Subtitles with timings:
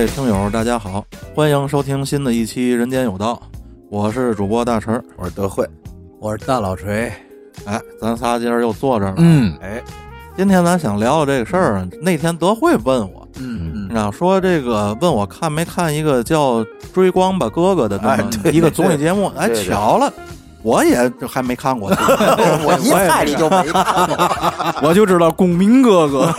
[0.00, 1.04] 各位听友，大家好，
[1.34, 3.34] 欢迎收听新的一期《人间有道》，
[3.90, 5.68] 我是主播大陈，我是德惠，
[6.18, 7.12] 我是大老锤。
[7.66, 9.16] 哎，咱仨今儿又坐这儿了。
[9.18, 9.78] 嗯，哎，
[10.38, 11.86] 今天咱想聊聊这个事儿。
[12.00, 16.64] 那天德惠问我，嗯你知道说这个问我看没看一个叫
[16.94, 19.30] 《追光吧哥哥》的这哎一个综艺节目？
[19.36, 20.10] 哎，巧了，
[20.62, 21.90] 我也还没看过。
[22.64, 26.34] 我一猜你就没看过，我就知道公明哥哥。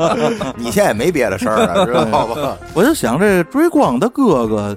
[0.56, 2.56] 你现在也没别的事儿了，知道吧？
[2.74, 4.76] 我就想这追光的哥哥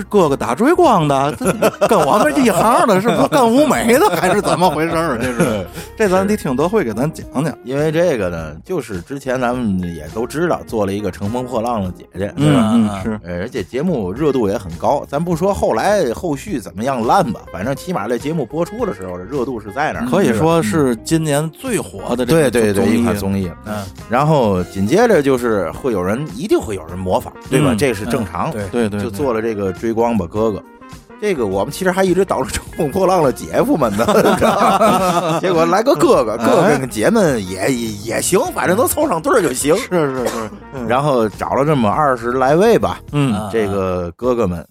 [0.00, 1.32] 是哥哥打追光的，
[1.88, 5.18] 跟我们一行的，是不是干舞美的，还是怎么回事儿？
[5.20, 7.56] 这是这咱得听德惠给咱讲讲。
[7.64, 12.70] 因为这个呢，就是之前咱们也都知道，做了一个乘风破浪的姐姐，对吧？
[12.72, 23.50] 嗯嗯是，呃而且节目热度也很高，咱不说后来后续怎么样烂吧，反正起码这节目播出的时候，这热度是在那儿，可以说是今年最火的这个对对对，一款综艺。
[23.66, 27.72] 嗯，然后紧接着就是会有人，一定会有人模仿，对吧？
[27.72, 28.50] 嗯这是正常。
[28.50, 30.62] 对，对对，就做了这个追光吧哥哥。
[31.20, 34.06] 这个我们其实还一直等着乘风破浪的姐夫们呢，
[35.42, 39.76] 结果来个哥哥，哥哥跟姐们也也也行，反正能凑上对儿就行。
[39.76, 44.64] 是是是，然后找了这么二十来位吧，嗯，啊这个哥哥们，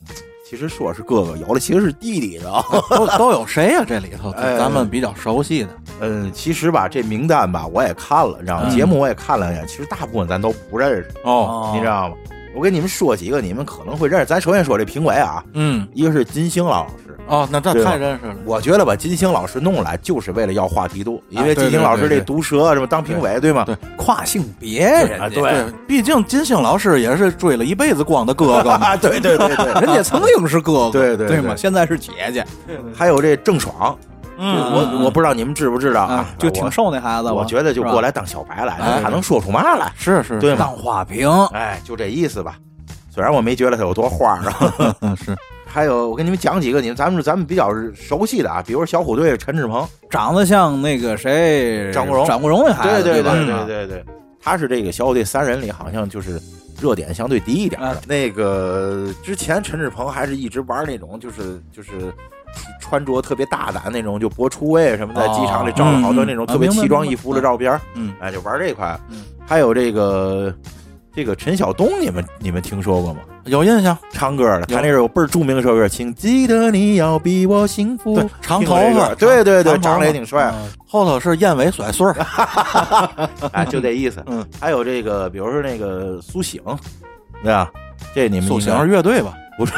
[0.50, 2.64] 其实说是哥哥，有的其实是弟弟的啊。
[2.90, 3.84] 都都有谁呀？
[3.86, 8.64] 这里头 哎咱们比较熟悉的，嗯，其实吧，这名单吧我也看了，你知道吗？
[8.68, 12.16] 嗯节目我也看了一眼，其实大部分咱都不认识，哦，你知道吗？
[12.54, 14.26] 我给你们说几个，你们可能会认识。
[14.26, 18.36] 咱首先说这评委啊，嗯，一个是金星老师，哦，那这太认识了。
[18.46, 23.64] 我觉得把金星老师弄来就是为了要话题度，因为金星老师这毒舌是吧当评委对吗？
[23.66, 28.88] 对跨性别人家，啊对对，毕竟金星老师也是追了一辈子光的哥哥嘛。
[28.92, 31.56] 啊，对对对对，人家曾经是哥哥，对对对对吗？
[31.56, 32.46] 现在是姐姐
[32.94, 33.98] 还有这郑爽，
[34.44, 37.32] 嗯，我我不知道你们知不知道啊啊，，就挺瘦那孩子。
[37.32, 40.58] 我，觉得就过来当小白来他能说出嘛来，是是，对吗？
[40.60, 41.30] 当花瓶。
[41.54, 42.58] 哎，就这意思吧。
[43.14, 45.36] 虽然我没觉得他有多花儿啊， 嗯是，
[45.68, 54.06] 还有我跟你们讲几个，你们咱们咱们比较熟悉的啊，比如小虎队陈志鹏，长得像那个谁，张国荣张国荣那孩子，对对对对嗯对对，
[54.42, 56.42] 他是这个小虎队三人里好像就是
[56.82, 57.88] 热点相对低一点的。
[57.90, 61.92] 啊那个之前陈志鹏还是一直玩那种就是就是。
[62.80, 69.24] 穿着特别大胆那种，就博出位什么，在机场里照了好多那种嗯特别奇装异服的照片，嗯，哎，就玩这块嗯。
[69.48, 70.54] 还有这个
[71.14, 73.22] 这个陈晓东，你们你们听说过吗？
[73.46, 78.30] 有印象，唱歌的，他那首倍儿著名的一首歌，请记得你要比我幸福对。
[78.40, 80.52] 长头发，对对对，长得也挺帅。
[80.54, 82.16] 嗯后头是燕尾甩穗儿，
[83.54, 84.22] 哎，就这意思。
[84.28, 86.62] 嗯，还有这个，比如说那个苏醒，
[87.42, 87.72] 对吧？
[88.14, 89.34] 这你们苏醒是乐队吧？
[89.58, 89.74] 不是？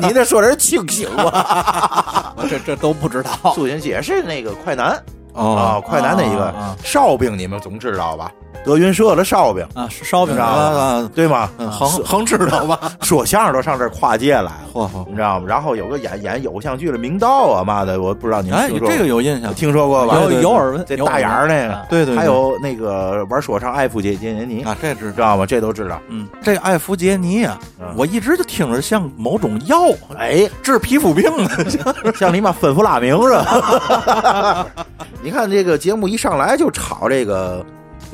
[0.00, 2.34] 你这说的是清醒吧？
[2.48, 5.02] 这这都不知道苏醒姐是那个快男啊，
[5.34, 8.30] 哦，快男的一个啊啊烧饼，你们总知道吧？
[8.64, 11.48] 德云社的烧饼，啊，烧饼啊对吗？
[11.58, 12.92] 嗯横横知道吧？
[13.02, 15.46] 说相声都上这儿跨界来了，嚯嚯，你知道吗？
[15.48, 20.18] 然后有个演演偶像剧的明道啊，妈的，我不知道你们哎，这个有印象，听说过吧？
[20.22, 25.12] 有有耳闻，这大眼儿那个啊对对，还有那个玩说唱艾弗杰杰尼，啊，这知道。
[25.14, 25.46] 知道吗？
[25.46, 26.00] 这都知道。
[26.08, 29.76] 嗯，这艾弗杰尼呀嗯，我一直就听着像某种药，
[30.18, 31.70] 哎，治皮肤病的。
[32.14, 34.66] 像你妈芬弗拉明似的？
[35.22, 37.64] 你看这个节目一上来就炒这个，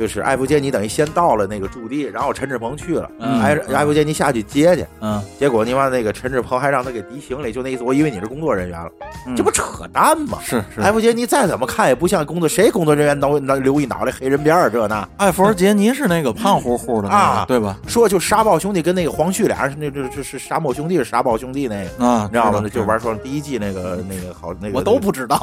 [0.00, 8.90] 就是艾弗杰尼等于先到了那个驻地，然后陈志鹏去了，嗯艾艾弗杰尼下去接去，嗯，结果你妈那个陈志鹏还让他给提行李，就那意思，我以为你是工作人员了，
[9.26, 10.38] 嗯这不扯淡吗？
[10.42, 15.06] 是是，艾弗杰尼再怎么看也不像工作，谁工作人员能能留一脑袋黑人边儿这那？
[15.18, 17.76] 艾弗杰尼是那个胖乎乎的那个啊对吧？
[17.86, 22.04] 说就沙暴兄弟跟那个黄旭俩人是那这这是沙漠兄弟是沙暴兄弟那个。
[22.06, 22.66] 啊，你知道吗？
[22.72, 25.36] 就玩说第一季那个那个好那个，我都不知道。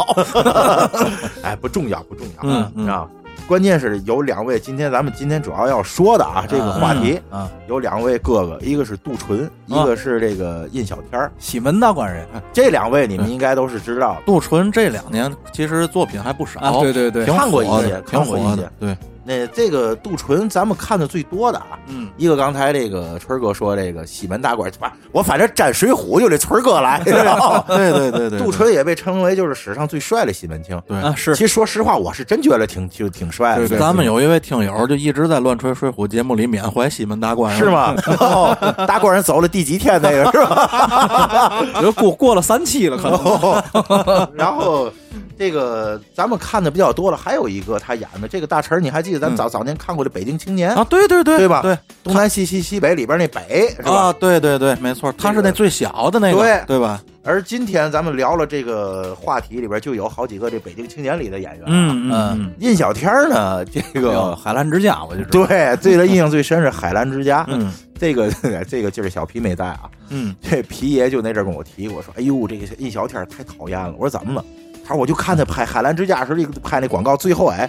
[1.44, 3.08] 哎，不重要，不重要，嗯嗯啊。
[3.46, 11.32] 关键是有两位，今天咱们今天主要要说的啊，这个话题啊，有两位哥哥，一个是杜淳，一个是这个印小天儿。
[11.38, 12.26] 喜门大官人。
[12.52, 14.18] 这两位你们应该都是知道。
[14.26, 27.02] 杜淳这两年其实作品还不少，啊，对对对，看过一些挺看过一些，对，那这个杜淳，咱们看的最多的啊，嗯，一个刚才这个春儿哥说这个西门大官，不，我反正沾水浒就这春儿哥来？
[27.04, 30.82] 对对对对，杜淳也被称为就是史上最帅的西门庆。
[30.88, 33.68] 对啊是其实说实话，我是真觉得挺就挺帅的。
[33.68, 37.66] 对对，咱们有一位听友就一直在乱吹水浒节目里缅怀西门大官，是？
[37.70, 37.94] 吗？
[38.20, 38.58] 哦
[38.88, 41.64] 大官人走了第几天那个是吧？
[41.82, 44.90] 就过过了三期了，可能然后
[45.38, 53.92] 这个咱们看的比较多了，还有一个他演的这个大陈，你还记得咱早早年看过的《北京青年》啊，对对对对吧对东南西西西北里边那北是吧？
[53.92, 57.02] 啊，对对对，没错，他是那最小的那个，对对吧？
[57.24, 67.46] 而今天咱们聊了这个话题里边，就有好几个这《北京青年》里的演员。，嗯嗯嗯印小天呢，这这个个海澜之家，我就知道对对他印象最深是海澜之家。
[67.50, 68.32] 嗯这个
[68.70, 74.46] 这个就是小皮没在啊，嗯，这皮爷就那阵儿跟我提过，说：“哎呦，这个印小天太讨厌了。”我说：“怎么了？”
[74.86, 77.68] 他说：“我就看他拍海澜之家时那个拍那广告，最后哎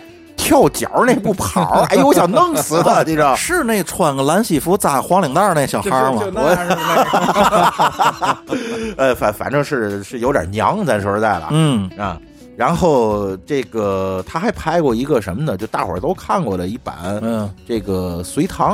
[0.49, 3.37] 跳脚那不跑， 哎呦，我想弄死他， 你知道？
[3.37, 6.23] 是那穿个蓝西服扎黄领带那小孩儿吗？
[8.97, 11.49] 呃，反反正是是有点娘，咱说实在的啊。
[11.51, 12.19] 嗯啊，
[12.57, 15.57] 然后这个他还拍过一个什么呢？
[15.57, 18.71] 就大伙儿都看过的一版，嗯，这个隋唐，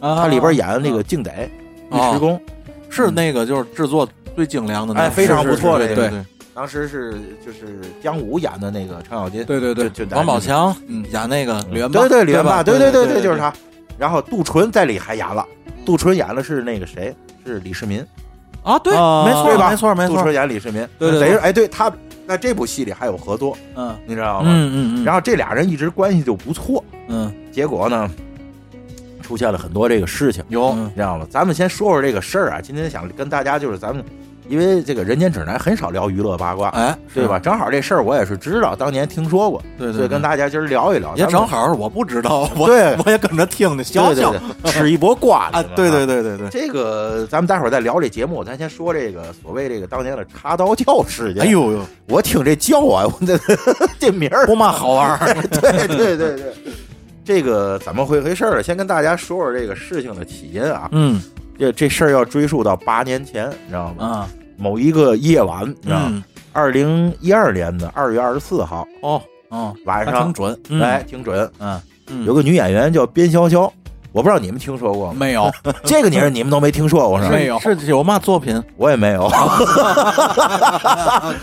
[0.00, 1.30] 啊他里边演的那个敬德
[1.90, 2.40] 尉迟恭，
[2.88, 6.12] 是那个就是制作最精良的那个，哎非常不错的对对。
[6.58, 7.14] 当时是
[7.46, 13.52] 就是姜武演的那个程咬金，对对对，就就王宝强嗯演那个李元霸对对李元霸，对对就是他。
[13.96, 15.46] 然后杜淳在里还演了，
[15.86, 17.14] 杜淳演的是那个谁？
[17.46, 18.04] 是李世民，
[18.64, 19.70] 啊，对，啊没错吧？
[19.70, 21.92] 没错没错杜淳，演李世民，对对对等于哎，对他
[22.26, 24.50] 在这部戏里还有合作，嗯你知道吗？
[24.52, 28.10] 嗯嗯嗯，然后这俩人一直关系就不错，嗯结果呢，
[29.22, 31.24] 出现了很多这个事情，有嗯你知道吗？
[31.30, 32.60] 咱们先说说这个事儿啊。
[32.60, 34.04] 今天想跟大家就是咱们，
[34.48, 37.38] 因为这个人间指南很少聊娱乐八卦，哎，对吧？
[37.38, 41.14] 正好这事儿我也是知道，当年听说过，对对，所以跟大家今儿聊一聊。
[41.16, 46.06] 也正好我不知道，我对我也跟着听的，笑笑对对对，吃一波瓜啊，对对。
[46.06, 51.42] 对对对，这个咱们待会儿再聊这节目，咱先说这个所谓这个当年的插刀教事件。
[51.42, 53.38] 哎，呦呦，我听这叫啊，我这
[53.98, 56.54] 这名儿不嘛好玩儿， 对对对对，
[57.24, 58.62] 这个怎么回回事儿？
[58.62, 60.88] 先跟大家说说这个事情的起因啊。
[60.92, 61.20] 嗯
[61.58, 64.06] 这这事儿要追溯到八年前，你知道吗？
[64.06, 66.06] 啊某一个夜晚，你知道吗？
[66.10, 66.22] 嗯，
[66.52, 71.50] 二零一二年的二月二十四号哦，哦，晚上挺，准，嗯哎，挺准。
[71.60, 73.70] 嗯，嗯有个女演员叫边潇潇，
[74.12, 75.12] 我不知道你们听说过？
[75.12, 75.50] 没有，
[75.84, 77.30] 这个名儿你们都没听说过是吧？
[77.30, 78.60] 没有是有嘛作品？
[78.76, 79.28] 我也没有。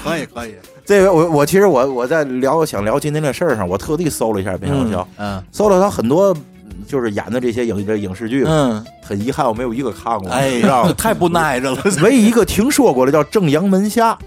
[0.03, 6.44] 可以可以，这个我我其实我我在聊想聊今天这事儿上，我特地搜了一下边潇潇，嗯搜了他很多嗯
[6.88, 10.62] 就是演的这些影这影视剧，嗯，很遗憾我没有一个看过，哎？
[10.98, 14.18] 太不耐着了， 唯一一个听说过的叫《正阳门下》，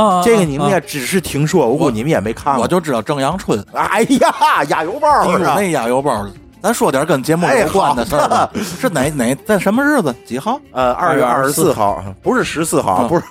[0.00, 2.62] 啊，这个你们啊也只是听说，我估计你们也没看过。
[2.62, 5.54] 我就知道正阳春， 哎呀，压油包是吧？
[5.56, 6.26] 那压油包。
[6.62, 8.48] 咱说点跟节目有关的事儿吧。
[8.80, 10.14] 是哪哪在什么日子？
[10.24, 10.58] 几号？
[10.72, 13.24] 呃，二月二十四号，不是十四号，嗯不是。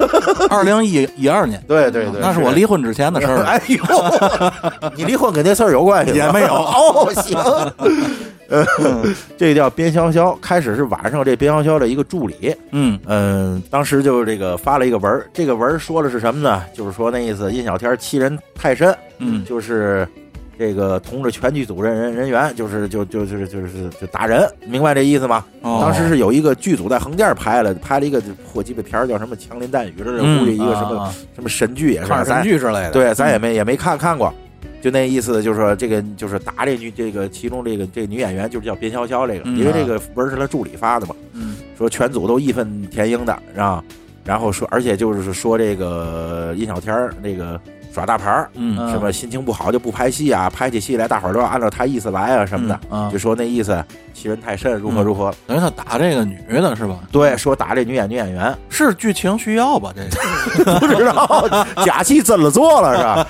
[0.52, 3.42] 二零一一二年，对对对，那是我离婚之前的事儿。
[3.42, 6.14] 哎呦，你离婚跟这事儿有关系？
[6.14, 7.36] 也没有哦，行。
[8.50, 8.66] 呃，
[9.38, 13.00] 这个叫边潇潇，开始是晚上这边潇潇的一个助理，嗯。
[13.06, 16.64] 嗯，当时就这个发了一个文儿，这个文儿说的是什么呢？
[16.74, 19.44] 就是说那意思，印小天欺人太甚，嗯。
[19.46, 20.08] 就是
[20.60, 25.44] 这个同着全剧组人人人员，就是就就就是就是就打人，明白这意思吗？
[25.62, 25.80] 哦。
[25.82, 34.32] 当时是有一个剧组在横店拍了，拍了一个破鸡巴片儿，叫什么《枪林弹雨》似的，嗯估计一个什么、啊什么神剧也是，神剧之类的，对，咱也没也没看看过。
[34.84, 43.82] 就那意思，就是说这个就是打这女这个其中这个这个女演员就是叫边潇潇这个，嗯因为这个文是他助理发的嘛，嗯说全组都义愤填膺的，啊，
[44.26, 47.58] 然后说而且就是说这个印小天儿那个
[47.94, 55.34] 耍大牌儿，嗯嗯什么心情不好就不拍戏啊，拍起戏来大伙儿都要按照他意思来啊什么的，啊就说那意思欺人太甚，如何如何。
[55.48, 56.96] 等于他打这个女的是吧？
[57.12, 59.92] 对，说打这女演女演员，是剧情需要吧？
[59.96, 63.28] 这个 不知道假戏真了做了是吧？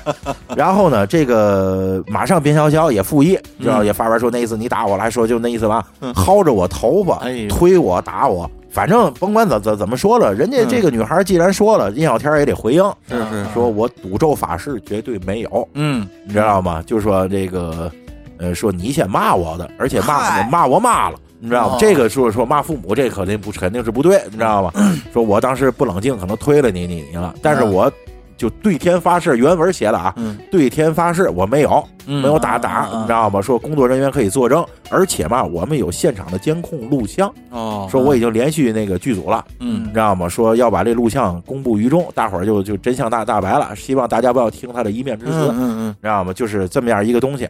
[0.55, 16.81] 然后呢，这个马上边潇潇也附议，知道嗯也发文说那意思你打我了，还说就那意思吧嗯，薅着我头发哎，推我打我，反正甭管怎怎怎么说了，人家嗯这个女孩既然说了，印小天也得回应，是是说我赌咒法事绝对没有，嗯你知道吗？
[16.87, 17.91] 就说这个，
[18.39, 21.19] 呃，说你先骂我的，而且骂嗨骂我骂了。
[21.39, 21.77] 你知道吗哦？
[21.77, 24.71] 这个说说骂父母，这肯定不肯定是不对，你知道吗？
[25.13, 27.91] 说我当时不冷静，可能推了你你你了，但是嗯我
[28.37, 33.41] 就对天发誓，原文写了啊，嗯对天发誓我没有嗯没有打打，你知道吗？
[33.41, 40.27] 说工作人员可以作证，而且嘛，我们有现场的监控录像，哦，说我已经联系那个剧组了，嗯你知道吗？
[40.27, 43.75] 说要把这录像公布于众，大伙儿就就真相大大白了。
[43.75, 46.33] 希望大家不要听他的一面之词，嗯嗯知道吗？
[46.33, 47.47] 就是这么样一个东西。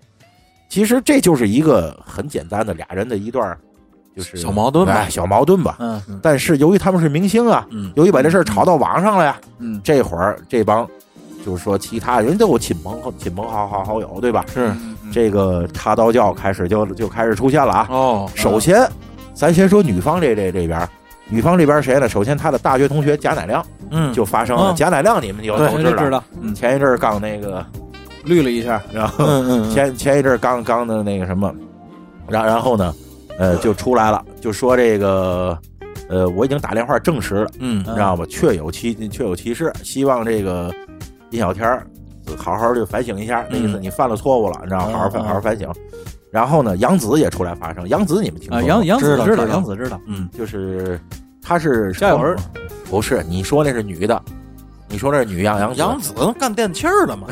[0.69, 3.59] 其实这就是一个很简单的俩人的一段儿，
[4.15, 4.93] 就是小矛盾吧。
[4.93, 5.75] 哎小矛盾吧。
[5.79, 7.91] 嗯但是由于他们是明星啊，嗯。
[7.95, 9.79] 由于把这事儿炒到网上了呀，嗯。
[9.83, 10.87] 这会儿这帮
[11.45, 14.45] 就是说其他人都有亲朋亲朋好好好友，对吧？
[14.53, 14.71] 是。
[15.11, 17.87] 这个插刀教开始就就开始出现了啊。
[17.89, 18.89] 哦，首先，
[19.33, 20.87] 咱先说女方这这这边，
[21.27, 22.07] 女方这边谁呢？
[22.09, 24.11] 首先她的大学同学贾乃亮嗯。
[24.13, 24.71] 就发生了。
[24.71, 27.63] 嗯贾乃亮你们有对都知道，嗯，前一阵儿刚那个，
[28.23, 29.25] 绿了一下，然后
[29.69, 31.53] 前前一阵儿刚刚的那个什么，
[32.27, 32.91] 然然后呢，
[33.37, 35.57] 呃，就出来了，就说这个，
[36.09, 38.25] 呃，我已经打电话证实了，嗯你知道吧？
[38.29, 40.71] 确有其确有其事，希望这个
[41.31, 41.85] 印小天儿
[42.37, 45.69] 好好就反省一下，那意思嗯你犯了错误了，你知道，好好反嗯好好反省。
[46.31, 47.87] 然后呢，杨紫也出来发声。
[47.89, 50.99] 杨紫你们听说啊，过杨杨子知道，杨子知道，嗯，就是
[51.41, 52.35] 她是家有儿
[52.89, 53.23] 不是？
[53.27, 54.19] 你说那是女的，
[54.93, 57.25] 你说那是女杨杨杨紫干电器儿的嘛，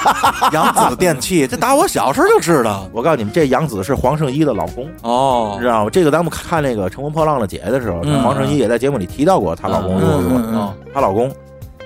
[0.50, 2.88] 杨子电器，这打我小时候就知道。
[2.90, 5.90] 我告诉你们，这杨子是黄圣依的老公，哦知道吗？
[5.90, 10.00] 这个咱们看那个《乘风破浪的姐姐》的时候，嗯黄圣依也在节目里提到过她老公
[10.94, 11.28] 她老公，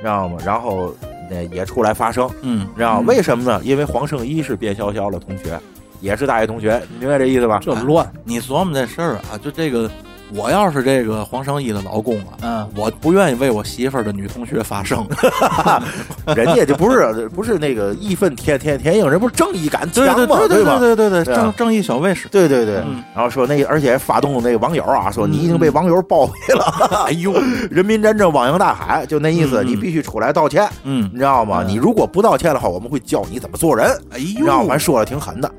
[0.00, 0.36] 知道吗？
[0.44, 0.94] 然后
[1.28, 3.60] 那也出来发声，嗯，知道为什么呢？
[3.64, 5.58] 因为黄圣依是卞潇潇的同学，
[6.00, 7.58] 也是大学同学，你明白这意思吧？
[7.60, 9.90] 这乱，你琢磨这事儿啊，就这个，
[10.34, 15.06] 我要是这个黄圣依的老公啊，嗯，我不愿意为我媳妇儿的女同学发声。
[16.34, 20.36] 人家就不是不是那个义愤填填填膺，人不是正义感强对对吗？
[20.48, 20.78] 对对吧？
[20.80, 22.28] 对对对，正正义小卫士。
[22.28, 26.64] 对对对嗯然后说那，而且发动那个网友啊，说你已经被网友包围了，
[27.06, 27.32] 哎呦，
[27.70, 31.62] 人民战争汪洋大海，就那意思，你必须出来道歉，嗯，你知道吗？
[31.62, 34.74] 嗯你如果不道歉的话，我们会教你怎么做人，哎你知道吗？
[34.74, 35.50] 呦，说的挺狠的。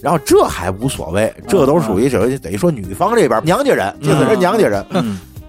[0.00, 4.84] 然后这还无所谓，这都属于是等于说女方这边娘家人，这是娘家人。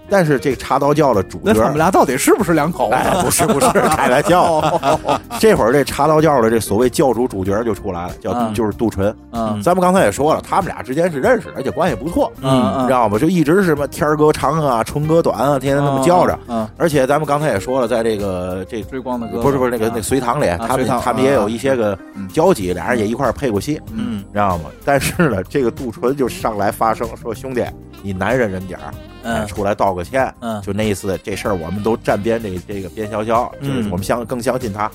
[0.10, 2.96] 嗯，但是这茶道教的主角那他们俩到底是不是两口子？
[2.96, 4.62] 哎，不是不是， 开玩笑。
[5.40, 9.16] 这会儿这茶道教的这所谓教主主角就出来了，叫嗯就是杜淳。
[9.32, 13.18] 嗯咱们刚才也说了，他们俩之间是认识的，而且关系不错，嗯嗯你知道吗？
[13.18, 16.38] 就一直是什么天儿哥长啊，春哥短啊，天天那么叫着。
[16.48, 24.66] 嗯，而且咱们刚才也说了，在这个这追光的哥不是不是那个那个隋唐里，他们他们也有一些个嗯交集，俩人也一块儿配过戏，嗯知道吗？
[24.86, 27.64] 但是呢，这个杜淳就上来发声说：“兄弟，
[28.02, 34.90] 你男人人点儿，哎嗯出来道个歉。”嗯就那意思，这事儿我们都站边这这个边潇潇，就是嗯我们相更相信他。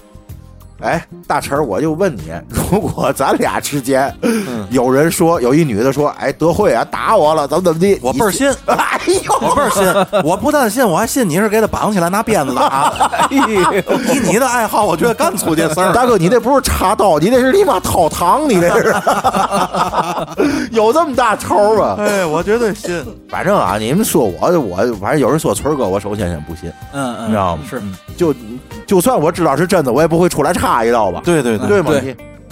[0.81, 12.93] 哎，大陈儿，我就问你，如果咱俩之间嗯，有人说有一女的说，哎，德惠啊打我了，怎么怎么地，我倍儿信， 哎呦，我倍儿信，我不但信，我还信你是给他绑起来拿鞭子打。
[13.31, 13.38] 以
[14.25, 15.93] 你的爱好，我觉得干出这事儿。
[15.93, 18.95] 大哥， 你这不是插刀，你这是你妈掏糖，你这是
[20.73, 21.97] 有这么大仇吗？
[21.99, 23.02] 哎，我绝对信。
[23.28, 27.62] 反正啊，你们说我我，反正有人说村儿哥，我首先先不信，嗯嗯，你知道吗？
[27.69, 27.81] 是
[28.16, 28.35] 就
[28.87, 31.23] 就算我知道是真的，我也不会出来插一刀吧？
[31.25, 31.92] 对对对吗？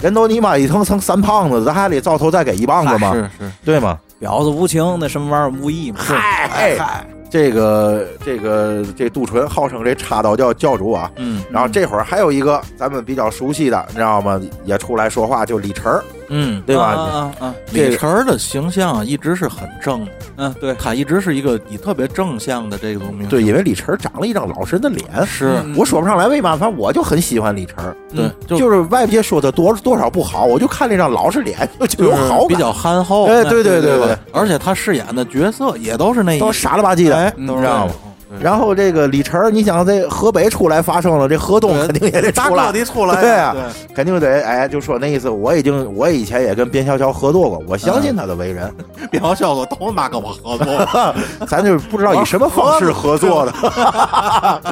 [0.01, 3.13] 人都你妈一层层三胖子，咱还得照头再给一棒子吗？
[3.13, 3.97] 是是，对吗？
[4.21, 5.99] 婊子无情，那什么玩意儿无义嘛？
[6.01, 14.39] 嗨，这个这个这杜淳号称这插刀教教主啊，嗯然后这会儿还有一个咱们比较熟悉的，你知道吗？
[14.65, 17.31] 也出来说话，就李晨儿，嗯，对吧？
[17.41, 23.29] 嗯李晨儿的形象一直是很正的，嗯，对，他一直是一个以特别正向的这个明星。
[23.29, 27.95] 对，因为李晨长了一张老实人的脸，是，嗯我说不上来为嘛，反正我就很喜欢李晨儿。
[28.13, 33.25] 对，就就是外界说的多多少不好，我就看那张老实脸就就有就是好感，比较憨厚。
[33.25, 37.93] 哎，对对对对对，，而且他饰演的角色也都是那一都傻了吧唧的，哎，嗯都是知道吗
[38.39, 43.55] 然后这个李晨，你想在河北出来发生了，这河东肯定也得大出来对啊
[43.93, 45.29] 肯定得哎，就说那意思。
[45.29, 48.73] 我已经，我以前也跟边潇潇合作过，我相信他的为人，
[49.11, 50.87] 边潇潇都他妈跟我合作，
[51.47, 53.53] 咱就不知道以什么方式合作的，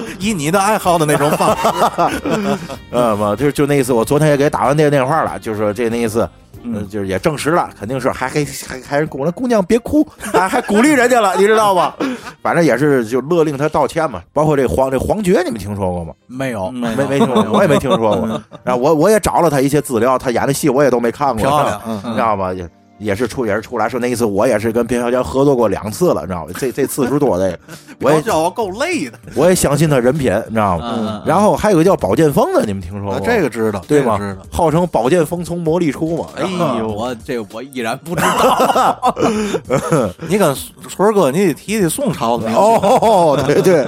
[0.20, 1.68] 以你的爱好的那种方式。
[2.92, 3.94] 呃嘛，就就那意思。
[3.94, 6.28] 我昨天也给打完电电话了，就说这那意思。
[6.64, 11.94] 嗯，嗯就是也证实了，肯定是还还还还是姑娘姑娘别哭，还还鼓励人家了，你知道吗？
[12.42, 14.22] 反正也是就勒令他道歉嘛。
[14.34, 16.14] 包括这黄这黄觉，你们听说过吗？
[16.28, 18.42] 没有，没没没听说过，我也没听说过。
[18.64, 22.54] 然后我我也找了他一些资料，他演的戏我也都没看过，漂亮，嗯你知道吗？
[22.54, 22.68] 也
[23.02, 26.54] 也是出也是出来说那意思，我也是跟边小江合作过两次了，你知道吗？
[26.58, 27.58] 这这次数多的，
[28.00, 29.20] 我也表笑我够累的。
[29.36, 30.96] 我也相信他人品，你知道吗？
[30.98, 33.22] 嗯，然后还有个叫宝剑锋的，你们听说过啊？
[33.24, 34.46] 这个知道，对吗这个知道。
[34.52, 36.28] 号称宝剑锋从魔力出嘛。
[36.36, 36.44] 哎
[36.80, 39.16] 呦，我这个我依然不知道。
[40.30, 40.56] 你跟
[40.88, 42.52] 春儿哥，你得提提宋朝的。
[42.52, 43.88] 哦，对对，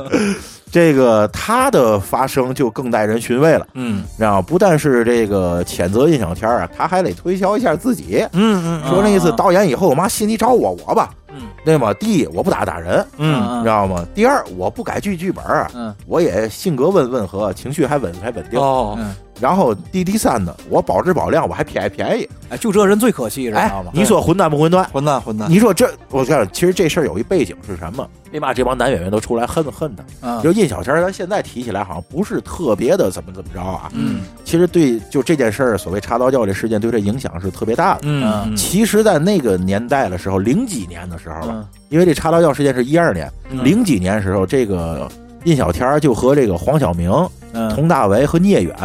[0.73, 3.67] 这个他的发声就更耐人寻味了。
[3.75, 4.03] 嗯。
[4.17, 11.35] 然后不但是这个谴责印小天儿啊，他还得推销一下自己，嗯嗯说那意思导演以后妈戏你找我我吧，嗯。
[11.63, 11.93] 对吗？
[11.93, 13.59] 第一，我不打打人，嗯。
[13.59, 14.03] 你知道吗？
[14.15, 15.93] 第二，我不改剧剧本儿，嗯。
[16.07, 18.59] 我也性格温温和，情绪还稳还稳定。
[18.59, 22.29] 哦，嗯，然后第第三呢，我保质保量，我还便宜便宜。
[22.49, 23.91] 哎，就这人最可气，知哎道吗，？
[23.93, 24.83] 你说混蛋不混蛋？
[24.93, 25.49] 混蛋混蛋。
[25.49, 28.07] 你说这，我告诉你，其实这事儿有一背景是什么？
[28.31, 30.03] 为嘛这帮男演员都出来恨恨他？
[30.21, 33.89] 嗯就印小天儿，咱现在提起来好像不是特别的怎么怎么着啊。
[33.93, 38.01] 嗯其实对就这件事儿，所谓插刀教这事件对这影响是特别大的。
[38.03, 45.07] 嗯其实，在那个年代的时候，零几年的时候吧，嗯因为这插刀教事件是一二年，嗯零几年时候，这个
[45.43, 47.11] 印小天儿就和这个黄晓明、
[47.53, 48.75] 嗯，佟大为和聂远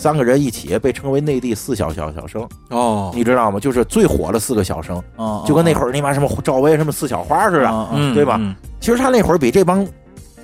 [0.00, 3.60] 三个人一起被称为内地四小小小生，哦，你知道吗？
[3.60, 7.88] 就是最火的四个小生，嗯就跟那会儿你妈什么赵薇什么四小花似的。
[8.14, 9.86] 对吧嗯其实他那会儿比这帮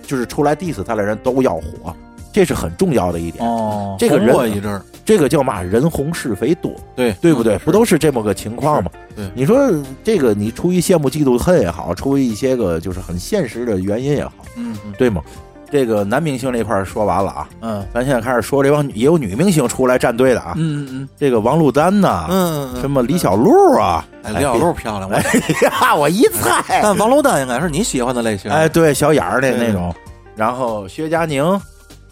[0.02, 1.96] 就是出来 diss 他的人都要火。
[2.30, 3.42] 这是很重要的一点。
[3.42, 5.62] 哦，这个人一阵，这个叫嘛？
[5.62, 7.56] 人红是非多，对对不对？
[7.56, 8.90] 嗯不都是这么个情况吗？
[9.16, 9.58] 对你说
[10.04, 15.22] 这个，你出于羡慕、嫉妒、恨也好，出于一些个就是很现实的原因也好，嗯嗯对吗？
[15.70, 17.86] 这个男明星这块儿说完了啊，嗯。
[17.92, 25.22] 咱现在开始说这帮也有女明星出来站队的啊，嗯嗯这个王珞丹呐，嗯，嗯什么李小璐啊，哎，李小璐漂亮，我哎
[25.62, 28.50] 呀，我一猜，但王珞丹应该是你喜欢的类型。
[28.50, 29.94] 哎，，对，小眼儿那那种，
[30.34, 31.60] 然后薛佳凝，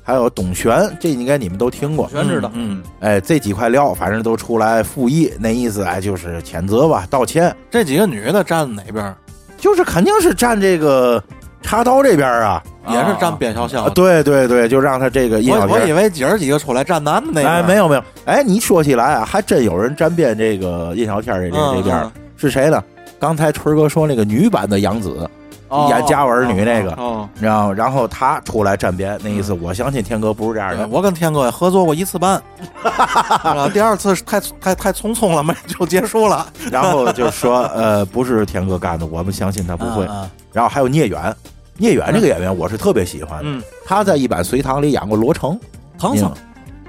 [0.03, 2.09] 还有董璇，这应该你们都听过。
[2.11, 2.51] 全知道。
[2.55, 9.17] 嗯，哎，这几块料反正都出来复议，那意思哎就是谴责吧，道歉，这几个女的站哪边儿？
[9.57, 11.23] 就是肯定是站这个
[11.65, 12.63] 插刀这边啊。
[12.87, 13.91] 也是站边潇潇啊，。
[13.95, 15.93] 对对对，就让他这个印小我我以。
[15.95, 17.55] 为姐儿几个出来站男的那边儿。
[17.55, 22.85] 哎，没有没有，哎，你说起来啊，还真有人站边这个印小天这这嗯这边嗯是谁呢？
[23.19, 25.27] 刚才春哥说那个女版的杨紫，
[25.69, 30.87] 哦演家有儿女那个，哦，然后然后他出来站边，那意思我相信天哥不是这样的。
[30.89, 32.35] 我跟天哥也合作过一次班，
[32.85, 36.47] 啊，第二次太太太匆匆了，没就结束了。
[36.71, 40.05] 然后就说呃不是天哥干的，我们相信他不会。
[40.13, 41.35] 嗯然后还有聂远，
[41.77, 45.59] 聂远这个演员我是特别喜欢的，嗯，他在一版隋唐里演过罗成，
[45.99, 46.33] 唐僧。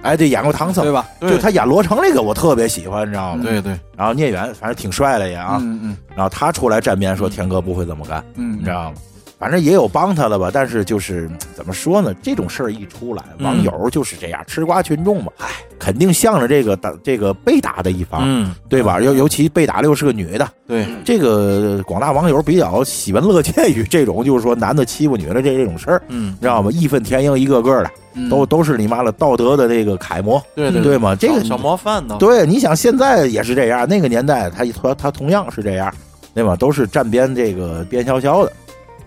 [0.03, 0.83] 哎对，演过唐僧。
[0.83, 0.93] 对。
[0.93, 1.07] 吧？
[1.21, 3.43] 就他演罗成那个，我特别喜欢，你知道吗？
[3.43, 3.75] 对对。
[3.97, 5.97] 然后聂远反正挺帅的也啊，嗯嗯。
[6.15, 8.57] 然后他出来站边说天哥不会这么干，嗯。
[8.59, 8.97] 你知道吗？
[9.37, 12.13] 反正也有帮他的吧，但是就是怎么说呢？
[12.21, 19.01] 这种事儿一出来，嗯网友就是这样，吃瓜群众嘛，哎，肯定向着这个打这个被打的一方，嗯，对吧？
[19.01, 26.71] 尤尤其被打的又是个女的，对，这个广大网友比较喜闻乐见于这种，就是说男的欺负女的这这种事儿，嗯你，知道吗？
[26.71, 31.13] 义愤填膺，一个个的嗯都都是你妈的道德的这个楷模，对对对吗？
[31.13, 32.15] 这个小小模范呢。
[32.17, 35.93] 对，你想现在也是这样，那个年代他他他同样是这样，
[36.33, 36.55] 对吧？
[36.55, 38.51] 都是站边这个边潇潇的。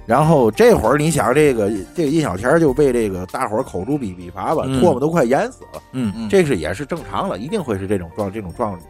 [0.08, 8.80] 然后这会儿你想这个这个印小天就被这个大伙儿口诛笔笔伐吧，嗯唾沫都快淹死了，嗯嗯这是也是正常了，一定会是这种状这种状，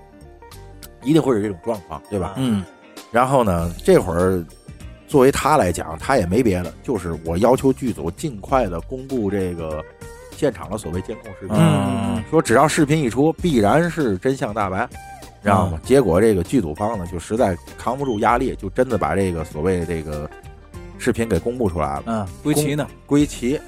[1.02, 2.34] 一定会是这种状况，对吧？
[2.36, 2.64] 嗯
[3.10, 4.44] 然后呢，这会儿
[5.08, 9.84] 作为他来讲，他也没别的，就是我要求剧组尽快的公布这个
[10.36, 11.56] 现场的所谓监控视频。
[11.58, 14.88] 嗯说只要视频一出，必然是真相大白，
[15.42, 15.80] 知道吗？
[15.82, 20.30] 结果这个剧组方呢，就实在扛不住压力，就真的把这个所谓这个
[20.98, 22.02] 视频给公布出来了。
[22.06, 22.86] 嗯，归齐呢？
[23.06, 23.60] 归齐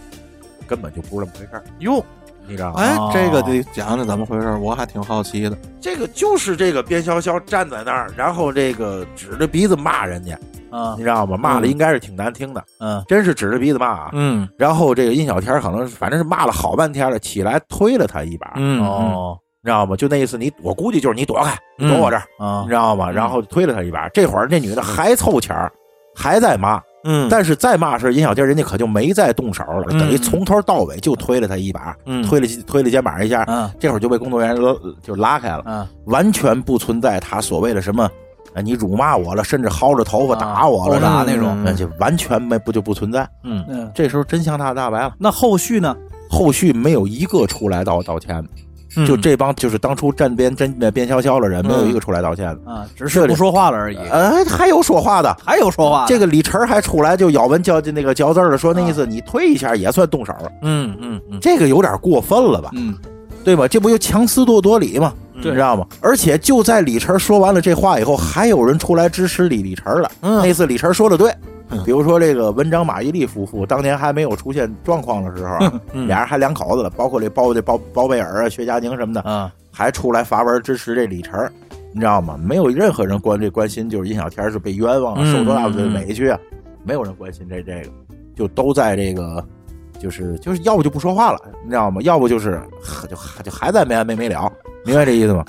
[0.66, 2.04] 根本就不是这么回事儿，哟，
[2.46, 2.80] 你知道吗？
[2.80, 5.56] 哎哦，这个得讲讲怎么回事儿，我还挺好奇的。
[5.80, 10.38] 这个就是这个边潇潇站在那儿，然后这个指着鼻子骂人家，
[10.70, 11.36] 啊你知道吗？
[11.36, 14.10] 骂的嗯应该是挺难听的，嗯真是指着鼻子骂啊。
[14.12, 19.94] 嗯然后这个印小天可能反正是骂了好半天了，起来推了他一把，你嗯，哦知道吗？
[19.96, 23.10] 就那意思，你我估计就是你躲开，你躲我这儿，啊你知道吗？
[23.10, 24.08] 然后推了他一把。
[24.10, 25.70] 这会儿这女的还凑钱儿，
[26.14, 29.98] 还在骂，嗯，但是再骂时，尹小天人家可就没再动手了，嗯。
[29.98, 32.22] 等于从头到尾就推了他一把，嗯。
[32.22, 33.70] 推了推了肩膀一下，嗯。
[33.78, 35.86] 这会儿就被工作人员拉就拉开了，嗯。
[36.04, 38.08] 完全不存在他所谓的什么。
[38.52, 43.28] 啊，你辱骂我了，甚至薅着头发打我了，殴打那种那就完全没不就不存在。
[43.44, 43.64] 嗯。
[43.68, 45.96] 嗯，这时候真相大大白了，那后续呢？
[46.28, 48.34] 后续没有一个出来道道歉。
[48.36, 48.48] 的，嗯
[49.06, 52.70] 就这帮就是当初站边真边潇潇的人，没有一个出来道歉的。
[52.72, 53.96] 啊，只是不说话了而已。
[54.10, 62.70] 呃，还有说话的，还有说话这个李晨还出来就咬文嚼那个嚼字的说那意思，你推一下也算动手，嗯嗯嗯，这个有点过分了吧？
[62.74, 62.94] 嗯
[63.42, 63.66] 对吧？
[63.66, 65.14] 这不就强词夺夺理吗？
[65.32, 65.86] 你知道吗？
[66.02, 70.10] 而且就在李晨说完了这话以后，还有人出来支持李李晨了。
[70.20, 71.32] 嗯那次李晨说的对，
[71.84, 75.58] 比如说这个文章马伊琍夫妇当年还没有出现状况的时候
[76.06, 81.32] 俩人还两口子了，包括这包这包包贝尔啊、薛佳凝什么的，嗯还出来发文支持这李晨，
[81.92, 82.36] 你知道吗？
[82.36, 86.38] 没有任何人关这关心，就是印小天是被冤枉啊，嗯受多大的委屈啊，
[86.82, 87.90] 没有人关心这这个，
[88.34, 89.42] 就都在这个，
[89.98, 92.02] 就是就是要不就不说话了，你知道吗？
[92.02, 94.52] 要不就是呵就就还在没完没没了，
[94.84, 95.44] 明白这意思吗？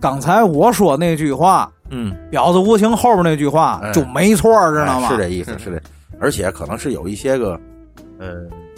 [0.00, 5.08] 刚才我说那句话嗯“婊子无情”后边那句话哎就没错，知道吗？
[5.08, 5.82] 哎是这意思，是是这，
[6.18, 7.60] 而且可能是有一些个，
[8.18, 8.28] 呃，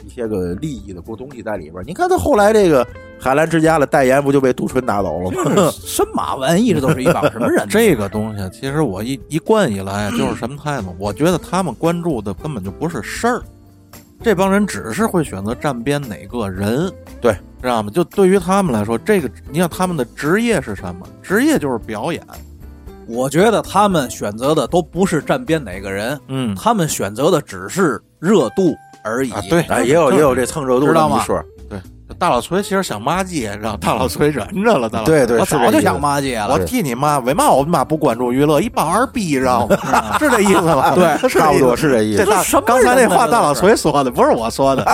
[0.05, 1.85] 一些个利益的过东西在里边儿。
[1.87, 2.87] 你看他后来这个
[3.21, 5.71] 海澜之家的代言不就被杜淳拿走了吗？
[5.71, 7.67] 神马玩意，这都是一帮什么人？
[7.71, 10.95] 这个东西，其实我一一贯以来啊就是什么态度？
[10.99, 13.43] 我觉得他们关注的根本就不是事儿，
[14.23, 17.91] 这帮人只是会选择站边哪个人，对，知道吗？
[17.95, 21.07] 就对于他们来说，这个你看他们的职业是什么？
[21.23, 22.21] 职业就是表演。
[23.07, 29.33] 我觉得他们选择的都不是站边哪个人，嗯他们选择的只是热度而已。
[29.33, 31.25] 啊对哎，也有也有这蹭热度知道吗
[32.19, 34.89] 大老崔其实想骂街，让大老崔忍着了。
[34.89, 36.59] 大老 崔对对，我早就想骂街了我。
[36.59, 38.61] 替你妈，为嘛我妈不关注娱乐？
[38.61, 40.19] 一帮二逼，知道吗？
[40.19, 40.93] 是这意思吧？
[40.95, 42.25] 对 差不多是这意思。
[42.25, 44.85] 这大什么刚才那话，大老崔说的，不是我说的。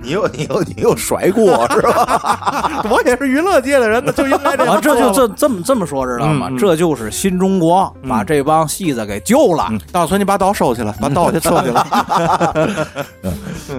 [0.00, 2.82] 你又你又你又甩锅是吧？
[2.88, 6.48] 我也是娱乐界的人，那就应该这啊，样这就这这么这么说知道吗？
[6.58, 9.66] 这就是新中国把这帮戏子给救了。
[9.70, 11.84] 嗯大老崔，你把刀收起来，把刀去收起来。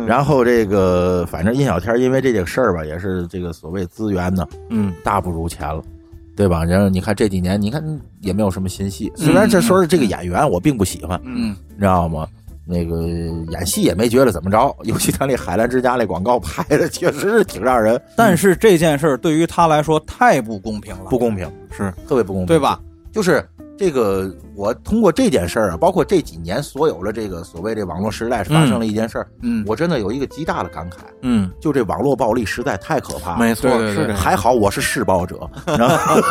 [0.06, 5.82] 然后这个反正印小天因为这件事儿吧，也是这个所谓资源呢嗯大不如前了。
[6.36, 6.64] 对吧？
[6.64, 7.84] 然后你看这几年，你看
[8.22, 9.12] 也没有什么新戏。
[9.14, 12.26] 虽然这说是这个演员，我并不喜欢，嗯，你知道吗？
[12.64, 13.02] 那个
[13.50, 22.58] 演戏也没觉得怎么着，尤其他那海澜之家那广告拍的，确实是挺让人但是这件事儿对于他来说太不公平了，不公平，是特别不公平，对？
[22.58, 22.80] 吧？
[23.12, 23.46] 就是
[23.80, 33.40] 这个，我通过这件事儿啊，包括这几年所有的这个所谓这网络时代发生了一件事儿，嗯，我真的有一个极大的感慨，嗯，就这网络暴力实在太可怕了。
[33.40, 34.12] 没错，是。
[34.12, 36.22] 还好我是施暴者， 然后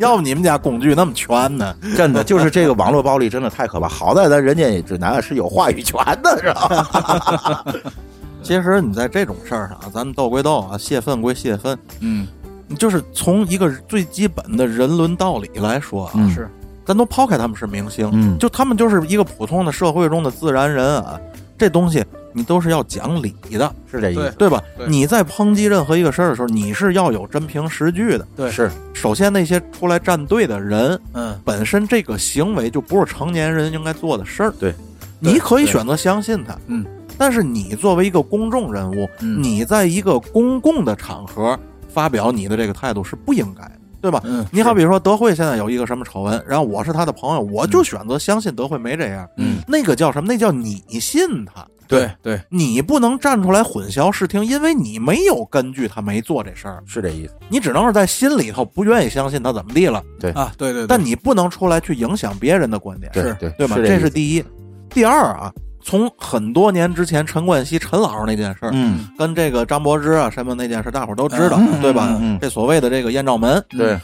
[0.00, 1.72] 要不你们家工具那么全呢？
[1.96, 3.86] 真的就是这个网络暴力真的太可怕。
[3.86, 7.64] 好在咱人家指南是有话语权的，是吧？
[8.42, 12.37] 其实你在这种事儿上，咱们斗归斗啊，泄愤归泄愤，嗯，你
[12.76, 16.48] 就是从一个最基本的人伦道理来说啊，嗯是
[16.84, 21.20] 咱都抛开他们是明星，嗯就他们就是一个普通的社会中的自然人啊，
[21.56, 24.32] 这东西你都是要讲理的，是这意思。
[24.38, 24.62] 对吧？
[24.76, 28.26] 对你在抨击任何一个事儿的时候，你是要有真凭实据的。
[28.36, 34.52] 对是首先，那些出来站队的人，嗯，本身这个行为就不是成年人应该做的事儿。
[34.58, 34.74] 对，
[35.18, 36.86] 你可以选择相信他，嗯，
[37.18, 41.58] 但是你作为一个公众人物，嗯你在一个公共的场合
[41.98, 44.22] 发表你的这个态度是不应该的，对吧？
[44.24, 50.28] 嗯你好比说德惠现在有一个什么丑闻，然后我是他的朋友，我就选择相信德惠没这样，嗯，那个叫什么？
[50.28, 51.66] 那叫你信他。
[51.88, 57.34] 对对，你不能站出来混淆视听，因为你没有根据他没做这事儿，是这意思。
[57.48, 63.74] 你只能是在心里头不愿意相信他怎么地了，对啊，对对，对但你不能出来去影响别人的观点，是对对吧？
[63.76, 64.44] 这是第一。
[64.90, 65.52] 第二啊，
[65.88, 71.80] 从很多年之前陈冠希陈老师那件事儿，嗯，跟这个张柏芝啊什么那件事，大伙儿都知道，嗯。
[71.80, 72.08] 对吧？
[72.10, 72.12] 嗯。
[72.12, 72.36] 嗯。
[72.36, 73.64] 嗯这所谓的这个艳照门。
[73.70, 73.98] 对，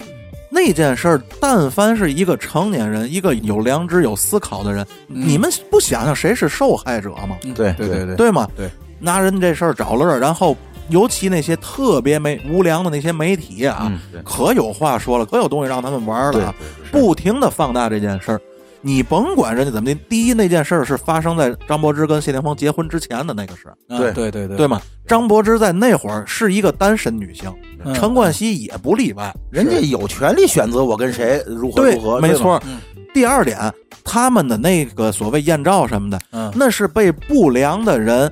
[0.49, 5.29] 那件事儿，但凡是一个成年人，一个有良知、有思考的人，嗯。
[5.29, 7.37] 你们不想想谁是受害者吗？
[7.45, 7.53] 嗯。
[7.53, 8.31] 对对对对，对。
[8.31, 8.49] 吗？
[8.57, 10.57] 对，拿人这事儿找乐儿，然后
[10.89, 14.23] 尤其那些特别没无良的那些媒体啊，嗯。
[14.25, 16.55] 可有话说了，可有东西让他们玩对了啊，
[16.91, 18.41] 不停的放大这件事儿。
[18.85, 24.81] 你甭管人家怎么的，第一那件事儿是发生在张柏芝跟谢霆锋结婚之前的那个事对对对对对吗？
[25.07, 27.51] 张柏芝在那会儿是一个单身女性，
[27.85, 29.35] 嗯陈冠希也不例外。
[29.51, 32.35] 人家有权利选择我跟谁如何对如何，，没。
[32.35, 32.79] 错嗯。
[33.15, 38.31] 第二点，他们的那个所谓艳照什么的，嗯那是被不良的人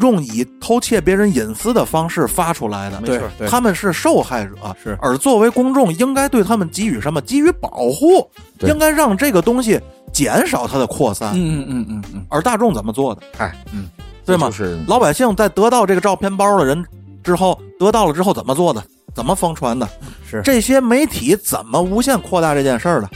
[0.00, 3.00] 用以偷窃别人隐私的方式发出来的。
[3.00, 7.20] 没对错，他们是受害者，是而作为公众，应该对他们给予什么？
[7.22, 8.28] 给予保护，
[8.60, 9.80] 应该让这个东西
[10.12, 11.32] 减少它的扩散。
[11.34, 13.22] 嗯嗯嗯嗯嗯，而大众怎么做的？
[13.36, 13.88] 嗨，嗯，
[14.24, 16.84] 对吗就是老百姓在得到这个照片包的人
[17.24, 18.82] 之后，得到了之后怎么做的？
[19.12, 19.88] 怎么疯传的？
[20.24, 23.10] 是这些媒体怎么无限扩大这件事儿的？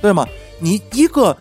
[0.00, 0.24] 对吗？
[0.60, 1.36] 你一个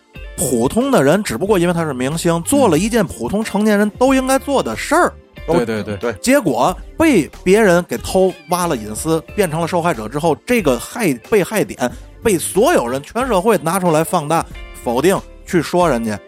[0.49, 5.13] 普通的人，只不过因为他是明星，做了一件普通成年人都应该做的事儿，
[5.47, 14.45] 对对对对，结果被别人给偷挖了隐私，变成了受害者之后，这个害被害点被所有人全社会拿出来放大、
[14.83, 16.19] 否定，去说人家，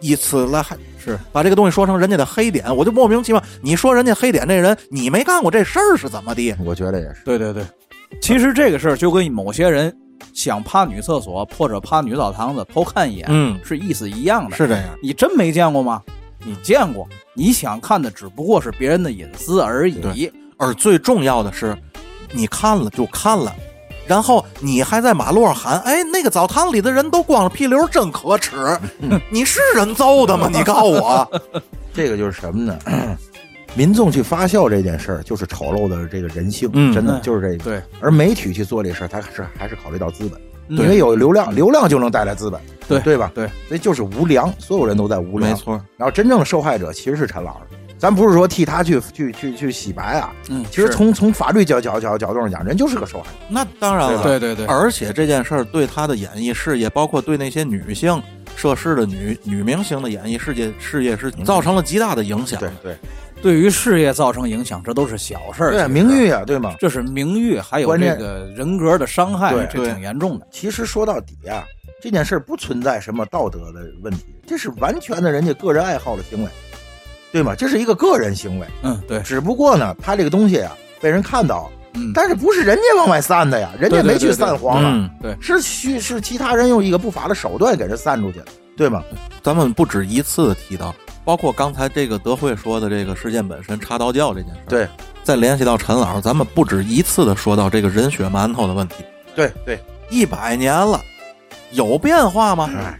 [0.00, 3.42] 以此来害是把这个东西说成人家的黑点，我就莫名其妙。
[3.62, 6.56] 你说人家黑点这人，你没干过这事儿是怎么的？
[6.64, 7.22] 我觉得也是。
[7.24, 7.62] 对对对，
[8.20, 9.94] 其实这个事儿就跟某些人
[10.32, 14.56] 想趴女厕所或者趴女澡堂子偷看一眼，嗯，是意思一样的。
[14.56, 14.84] 是这样。
[15.02, 16.02] 你真没见过吗？
[16.46, 20.32] 你见过，你想看的只不过是别人的隐私而已对。
[20.56, 21.76] 而最重要的是，
[22.32, 23.54] 你看了就看了，
[24.06, 28.56] 然后你还在马路上喊：“哎，那个澡堂里的人都光着屁溜，真可耻！”
[29.30, 30.48] 你是人揍的吗？
[30.52, 31.42] 你告诉我。
[31.94, 32.78] 这个就是什么呢？
[33.74, 37.64] 民众去发酵这件事儿，就是丑陋的这个人性，嗯真的嗯就是这个。
[37.64, 43.30] 对，而媒体去做这事儿，他是还是考虑到资本，嗯因为有流量，流量就能带来资本，对对吧？
[43.34, 45.50] 对，所以就是无良，所有人都在无良。
[45.50, 45.56] 没。
[45.56, 53.36] 错，然后真正的受害者其实是陈老师，咱不是说替他去去去去洗白啊，嗯，其实从从法律角角角角度上讲，人就是个受害者。
[53.48, 54.22] 那当然了。
[54.22, 58.22] 对对对，而且这件事儿对他的演艺事业，包括对那些女性
[58.56, 62.60] 涉事的女女明星的演艺事业事业，是造成了极大的影响。
[62.60, 62.96] 对对对
[63.52, 65.72] 于事业造成影响，这都是小事儿。
[65.72, 66.74] 对，名誉啊，对吗？
[66.78, 70.46] 这是名誉，还有这个人格的伤害，这挺严重的。
[70.50, 71.64] 其实说到底啊，
[72.00, 76.50] 这件事儿不存在什么道德的问题，这是完全的人家个人爱好的行为。
[77.30, 77.52] 对吗？
[77.56, 83.72] 这是一个个人行为，嗯，对，只不过呢，他这个东西啊被人看到，嗯，但是不是人家往外散的呀？
[83.76, 89.02] 人家没去散黄啊，嗯，对，是去是其他人用一个不法的手段给人散出去的，对吗？
[89.42, 94.88] 咱们不止一次提到，包括刚才这个德惠说的这个事件本身插刀教这件事，，对
[95.22, 98.96] 再联系到陈老，咱们不止一次的说到这个人血馒头的问题，
[99.34, 101.00] 对对，一百年了，
[101.70, 102.70] 有变化吗？
[102.76, 102.98] 哎，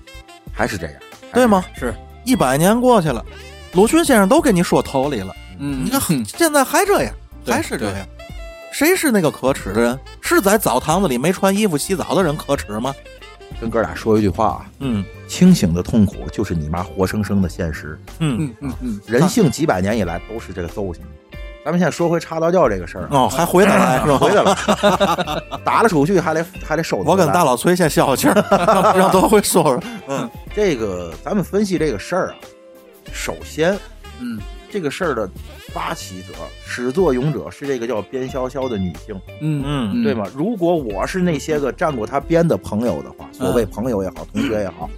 [0.52, 0.96] 还是这样，
[1.32, 1.62] 对吗？
[1.74, 3.24] 是，一百年过去了，
[3.72, 7.14] 鲁迅先生都给你说头里了，嗯，你看 现在还这样，
[7.46, 8.06] 还是这样。
[8.72, 9.96] 谁是那个可耻的人？
[10.20, 12.92] 是在澡堂子里没穿衣服洗澡的人可耻吗？
[13.60, 17.98] 跟哥俩说一句话啊，嗯清醒的痛苦就是你妈活生生的现实。
[18.18, 21.02] 嗯嗯嗯嗯，人性几百年以来都是这个揍性。
[21.64, 24.18] 咱们现在说回插刀教这个事儿啊，哦，还回得来是吧？
[24.18, 27.08] 回来了，打了出去还得还得收拾。
[27.08, 29.82] 我跟大老崔先消消气儿，让让都会说说。
[30.08, 32.34] 嗯这个咱们分析这个事儿啊，
[33.12, 33.78] 首先
[34.20, 34.38] 嗯
[34.74, 35.30] 这个事儿的
[35.68, 36.34] 发起者、
[36.66, 39.62] 始作俑者是这个叫边潇潇的女性，嗯。
[39.64, 40.02] 嗯。
[40.02, 40.26] 对吗？
[40.34, 44.90] 如果我是那些个站过她边的朋友的话，所谓朋友也好，同学也好，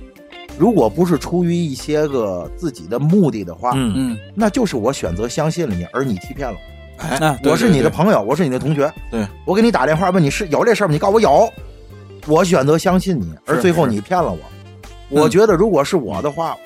[0.59, 3.93] 如果不是出于一些个自己的目的的话，嗯。
[3.95, 7.05] 嗯，那就是我选择相信了你，而你欺骗了我。
[7.05, 9.27] 哎，我是你的朋友，我是你的同学，对。
[9.45, 10.95] 我给你打电话问你是有这事儿吗？
[10.95, 11.53] 你告诉我有，
[12.27, 14.39] 我选择相信你，而最后你骗了我。
[15.11, 16.57] 我觉得如果是我的话，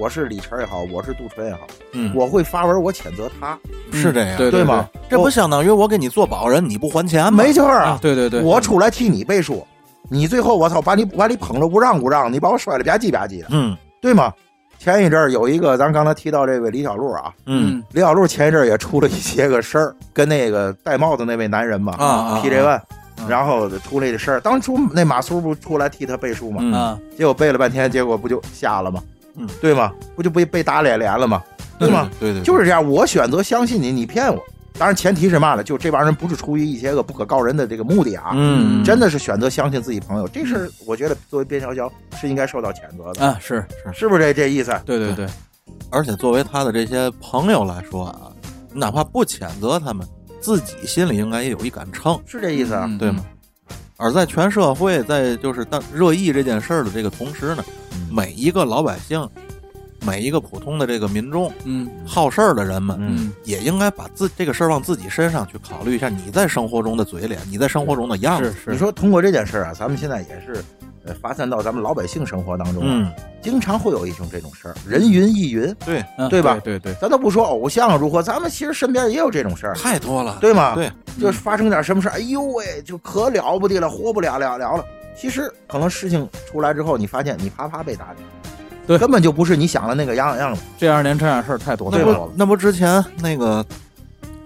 [0.00, 3.58] 我是李晨也好，我是杜淳也好，嗯，我会发文我谴责他，
[3.92, 4.88] 是这样，对对吗？
[5.10, 7.42] 这不相当于我给你做保人，你不还钱吗？
[7.44, 9.62] 没错啊啊，，对对对，我出来替你背书，
[10.08, 14.32] 你最后我操把你把你捧着不让不让，你把我摔了吧唧吧唧的，嗯对吗？
[14.78, 22.80] 前一阵儿有一个，咱刚才提到这位李小璐啊，嗯李小璐前一阵儿也出了一些个事儿，跟那个戴帽子那位男人嘛，啊啊 P J One，
[23.18, 29.02] 嗯然后出来的事儿，当初那马苏不出来替他背书嘛，嗯啊，结果背了半天，结果不就瞎了吗？
[29.36, 29.92] 嗯，对吗？
[30.16, 31.42] 不就被被打脸脸了吗？
[31.78, 32.10] 对吗？？
[32.18, 34.42] 对对，就是这样，我选择相信你，你骗我。
[34.78, 35.62] 当然，前提是嘛呢？
[35.62, 44.72] 就这帮人不是出于一些个不可告人的这个目的啊，嗯，真的是选择相信自己朋友，这事儿我觉得作为边潇潇是应该受到谴责的，啊，是是，是不是这这意思？
[44.86, 45.26] 对对对，
[45.90, 48.32] 而且作为他的这些朋友来说啊，
[48.72, 50.06] 哪怕不谴责他们，
[50.40, 52.84] 自己心里应该也有一杆秤，是这意思啊？
[52.86, 53.22] 嗯对吗？
[54.00, 59.28] 而在全社会在就是当热议这件事儿的这个同时呢，嗯每一个老百姓，
[60.00, 68.50] 每一个普通的这个民众，嗯好事儿的人们，嗯也应该把自这个事儿往自己身上去考虑一下，你在生活中的嘴脸，你在生活中的样子。
[68.52, 70.64] 是是，你说通过这件事儿啊，咱们现在也是
[71.04, 75.74] 呃发散到咱们老百姓生活当中啊，嗯，经常会有一种这种事儿，人云亦云。
[75.84, 80.38] 对，嗯对吧对对，咱都不说偶像如何，咱们其实身边也有这种事儿，太多了。
[80.40, 80.74] 对吗？
[80.74, 84.84] 对，就是发生点什么事儿，哎呦喂，就可了不得了，活不了了了了。
[85.16, 88.26] 其实可能事情出来之后，你发现你啪啪被打脸，
[88.86, 90.62] 对根本就不是你想的那个样样子。
[90.78, 93.64] 这二年这样事儿太多那太多了，不那不之前那个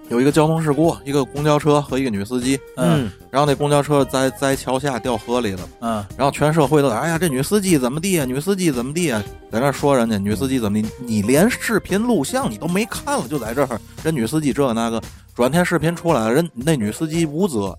[0.09, 3.11] 有一个交通事故，一个公交车和一个女司机，嗯。
[3.31, 6.05] 然后那公交车在在桥下掉河里了，嗯。
[6.17, 13.79] 然后全社会都哎呀这女司机怎么地啊，女司机怎么地啊，在那说人家女司机怎么地，你连视频录像你都没看了，就在这儿。
[14.03, 15.01] 人女司机这那个，
[15.33, 17.75] 转天视频出来了，人那女司机无责，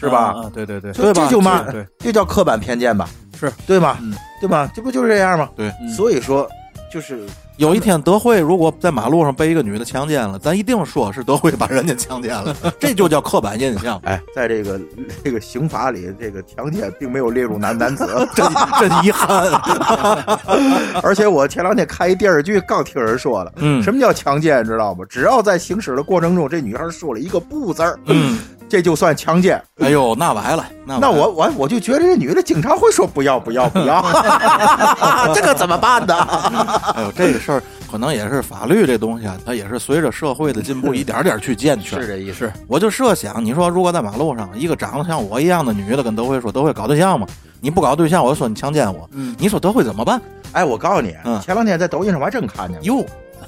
[0.00, 0.32] 是吧？
[0.32, 3.08] 啊，对对对，这这就嘛，对，这叫刻板偏见吧？
[3.38, 3.52] 是。
[3.66, 3.98] 对吧？
[4.00, 4.14] 嗯。
[4.40, 4.70] 对吧？
[4.74, 5.50] 这不就是这样吗？
[5.54, 5.88] 对，嗯。
[5.90, 6.48] 所以说，
[6.92, 7.26] 就是
[7.56, 14.80] 有一天德惠如果在马路上被一个女的强奸了，咱一定说是德惠把人家强奸了， 这就叫刻板印象，哎，在这个
[15.24, 18.46] 这个刑法里，这个强奸并没有列入男男子， 真
[18.78, 19.50] 真遗憾。
[21.02, 23.82] 而且我前两天看一电视剧，刚听人说了，嗯。
[23.82, 25.04] 什么叫强奸，知道吗？
[25.08, 29.62] 只要在行驶的过程中，这女孩说了一个不字儿，嗯，这就算强奸。
[29.80, 34.02] 哎呦，那完了，那了那我我我就觉得这女的经常会说不要不要不要，
[35.34, 36.14] 这可怎么办呢？
[36.94, 42.00] 哎呦，这个事儿可能也是法律这东西啊，它也是随着社会的进步一点点去健全。
[42.00, 42.52] 是这意思。
[42.66, 47.26] 我就设想，你说如果在马路上，一个长得像我一样的女的跟德惠说，德惠搞对象吗？
[47.60, 50.20] 你不搞对象，我就说你强奸我，嗯你说德惠怎么办？
[50.52, 53.04] 哎，我告诉你嗯，前两天在抖音上我还真看见了，哟，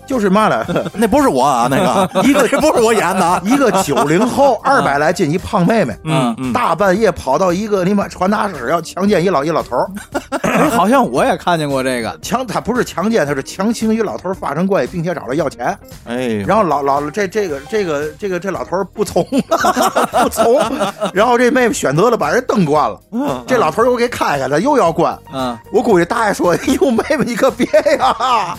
[0.09, 2.09] 就是嘛呢， 那不是我啊，那个。
[2.27, 3.41] 一个不是我演的啊。
[3.45, 9.87] 一个九零后二百来斤一胖妹妹，嗯嗯，大半夜跑到一个你妈传达室要强奸一老一老头儿，
[10.43, 15.77] 哎，好像我也看见过这个，强他不是强奸，他是强行与老头儿发生关系，并且找他要钱。
[16.07, 20.59] 哎，然后老老这这个这个这个这老头儿不从不从，
[21.13, 25.17] 然后这妹妹选择了把人灯关了，嗯这老头儿又给开开了，又要关。
[25.33, 25.57] 嗯。
[25.71, 27.67] 我估计大爷说：“哎呦，妹妹你可别
[27.99, 28.57] 呀！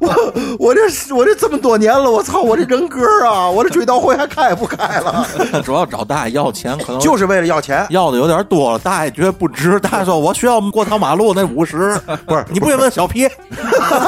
[0.00, 5.24] 我我我这我这这么多年了，我操，我这人格啊，我这追悼会还开不开了？
[5.62, 7.86] 主要找大爷要钱，可能就是为了要钱。
[7.90, 9.78] 要的有点多了，大爷觉得不值。
[9.78, 13.28] 大爷说：“我需要过条马路那五十， 不是你不信问小皮。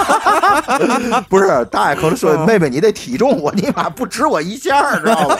[1.28, 5.36] 不是，大爷可能说：“妹妹，你这体重我尼玛不值我一下，知道吗？”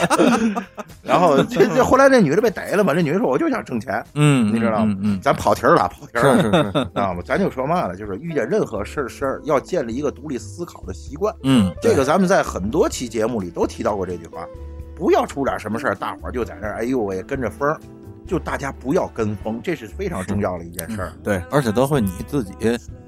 [1.03, 2.93] 然后这这后来这女的被逮了嘛？
[2.93, 4.85] 这女的说：“我就想挣钱。”嗯，你知道吗？
[4.87, 7.21] 嗯嗯，咱跑题了，跑题了，是是是，知道吗？
[7.25, 11.35] 咱就说嘛呢，就是遇见任何事儿事儿，要建立一个独立思考的习惯。
[11.43, 14.47] 嗯，这个咱们在很多期节目里都提到过这句话，
[14.95, 17.77] 不要出点什么事儿，大伙儿就在那儿，哎呦喂，跟着风儿，
[18.25, 21.11] 就大家不要跟风，这是非常重要的一件事儿。
[21.23, 22.53] 对，而且德惠你自己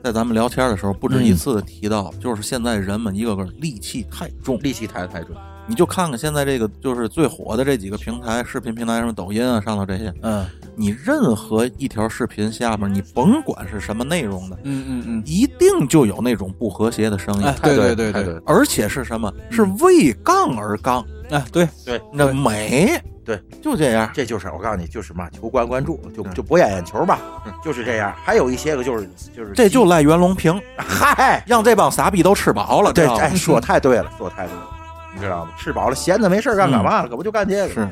[0.04, 5.36] 在咱们聊天的时候不止一次的提到，就是现在人们一个个戾气太重，戾气太太重。
[5.69, 19.32] 你就看看现在这个就是最火的这几个平台，视频平台什么抖音啊上头这些，嗯你任何一条视频下面，你甭管是什么内容的，嗯嗯嗯，一定就有那种不和谐的声音，哎，对对对对对，而且是什么？
[19.51, 24.10] 是为杠而杠，哎对，对，那美，对，就这样。
[24.13, 27.19] 这就是我告诉你，就是嘛，求关关注，就就博眼眼球吧，
[27.63, 28.15] 就是这样。
[28.23, 32.91] 还有一些个就是就是这就赖袁隆平，嗨，让这帮傻逼都吃饱了。
[32.93, 33.05] 对，
[33.36, 34.69] 说太对了，说太对了，
[35.15, 35.52] 你知道吗？
[35.58, 37.10] 吃饱了闲的没事干干嘛了？
[37.10, 37.74] 可不就干这个？
[37.74, 37.88] 是，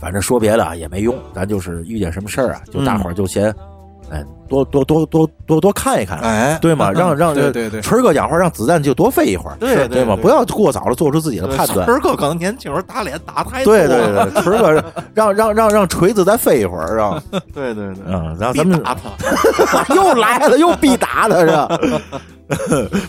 [0.00, 3.54] 反正说别的啊也没用，咱就是遇见什么事儿啊，就嗯大伙儿就先，
[4.10, 6.90] 哎，多多多多多多看一看，哎，对吗？
[6.94, 10.16] 让让对对对春儿哥讲话，让子弹就多飞一会儿，对对吗？
[10.20, 11.86] 不要过早的做出自己的判断。
[11.88, 17.22] 儿哥可能年轻时候打脸打太多对对了，对，春儿哥让让让让锤子再飞一会儿，是吧？
[17.52, 19.94] 对对对，嗯，然后必咱们打他。
[19.94, 21.68] 又来了，又必打他，是吧？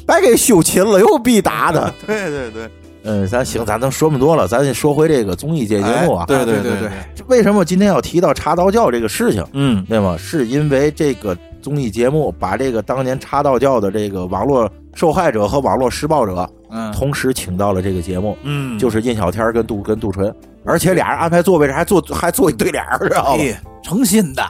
[0.05, 1.89] 白给修琴了，又必打他。
[2.05, 2.69] 对对对，
[3.09, 6.25] 嗯，咱行，咱能说那么多了，咱说回这个综艺节节目啊。
[6.29, 6.89] 哎对对对
[7.27, 9.43] 为什么今天要提到茶道教这个事情？
[9.53, 10.15] 嗯对吗？
[10.17, 20.31] 是因为这个综艺节目把这个当年茶道教的这个网络受害者和网络施暴者嗯，同时请到了这个节目，嗯，就是印小天跟杜跟杜淳，
[20.63, 23.43] 而且俩人安排座位上还坐还坐一对脸儿，知道吗？
[23.43, 24.43] 哎，诚心的，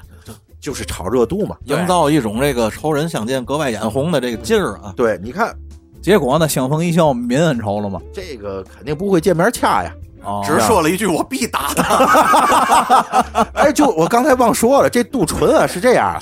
[0.59, 1.55] 就是炒热度嘛。
[1.63, 4.93] 营造一种这个仇人相见格外眼红的这个劲儿啊。
[4.97, 5.55] 对，你看
[6.01, 7.99] 结果呢，相逢一笑泯恩仇了吗？
[8.13, 9.93] 这个肯定不会见面掐呀。
[10.23, 16.21] 哦，只说了一句我必打他， 哎，就我刚才忘说了，这杜淳啊是这样啊，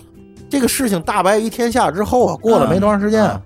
[0.50, 3.42] 这个事情大白于天下之后啊，过了没多长时间，嗯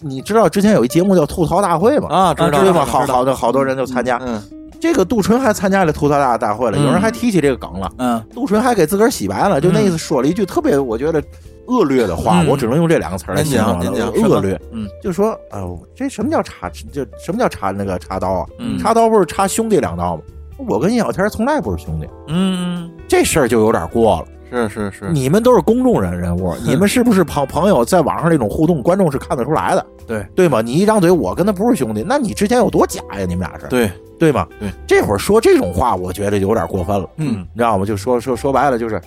[0.00, 2.08] 你知道之前有一节目叫吐槽大会吗？
[2.08, 2.58] 啊，知道吗？
[2.60, 4.40] 知道好好的好多人就参加，嗯
[4.80, 11.20] 这个杜淳还参加了吐槽大大会了，嗯有人还提起这个梗了，嗯杜淳还给自个儿洗白了，就那意思说了一句特别我觉得
[11.68, 14.60] 恶劣的话，嗯我只能用这两个词来形容了，恶劣。
[14.72, 15.62] 嗯就说啊、
[15.94, 16.68] 这什么叫插？
[16.92, 18.46] 就什么叫插那个插刀啊？
[18.58, 20.22] 嗯插刀不是插兄弟两刀吗？
[20.68, 24.26] 我跟尹小天从来不是兄弟，嗯，这事儿就有点过了。
[24.50, 30.62] 是是是，你们都是公众人人物， 你们是不是朋朋友在网上这种互动，观众是看得出来的，对对吗？
[30.62, 33.26] 你一张嘴，我跟他不是兄弟，那你之前有多假呀？
[33.28, 34.46] 你们俩是，对，对吗？
[34.58, 37.84] 对，这会儿说这种话，我觉得有点过分了，嗯，你知道吗？
[37.84, 38.98] 就说说说白了就是，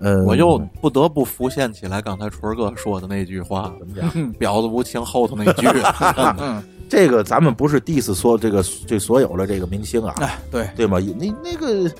[0.00, 4.10] 嗯，我又不得不浮现起来刚才春儿哥说的那句话怎么讲？
[4.34, 5.66] 婊子无情后头那句，
[6.38, 10.98] 嗯，这个咱们不是 diss 说这个这所有的这个明星啊，哎，对，对吗？
[11.18, 11.90] 那那个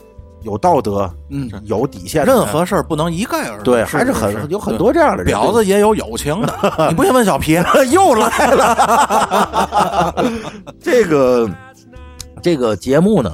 [0.42, 3.62] 有道德、嗯，有底线，任何事儿不能一概而论。
[3.62, 5.34] 对，还是很有很多这样的人。
[5.34, 6.54] 婊子也有友情的，
[6.90, 7.54] 你不信问小皮，
[7.90, 10.14] 又来了。
[10.78, 11.50] 这个
[12.42, 13.30] 这个节目呢，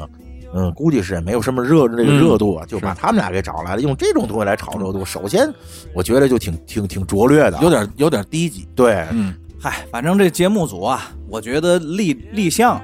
[0.52, 5.04] 嗯，估计是也没有什么热这个嗯热度啊，就把他们俩给找来了，用这种东西来炒热度。
[5.04, 5.52] 首先，
[5.94, 8.66] 我觉得就挺挺挺拙劣的啊，有点有点低级。
[8.74, 12.80] 对，嗯嗨，反正这节目组啊，我觉得立立项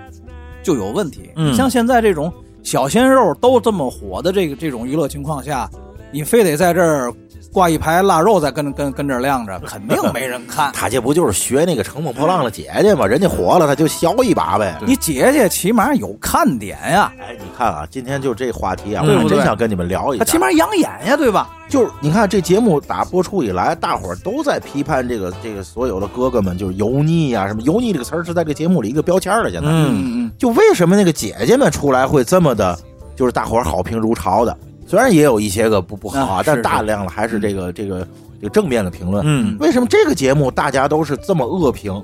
[0.63, 1.31] 就有问题。
[1.37, 5.69] 嗯像现在这种小鲜肉都这么火的这个这种娱乐情况下，
[6.13, 7.13] 你非得在这儿
[7.57, 10.71] 挂一排腊肉在跟跟跟这儿晾着， 肯定没人看。
[10.75, 13.07] 他这不就是学那个乘风破浪的姐姐吗？
[13.07, 14.79] 人家火了，他就削一把呗。
[14.87, 20.25] 你姐姐起码有看点呀，哎，你看啊，今天就这话题啊，我还真想跟你们聊一下。
[20.27, 21.49] 他起码养眼呀，对吧？
[21.67, 29.51] 就是你看这节目打播出以来，大伙儿都在批判这个这个所有的哥哥们，就是油腻呀、什么油腻这个词儿是在这节目里一个标签了。
[29.51, 32.79] 现在，嗯嗯就为什么那个姐姐们出来会这么的，
[33.17, 34.55] 就是大伙儿好评如潮的？
[34.87, 38.07] 虽然也有一些个不不好啊，但大量的还是这个这个
[38.41, 39.25] 这个正面的评论。
[39.27, 42.03] 嗯为什么这个节目大家都是这么恶评？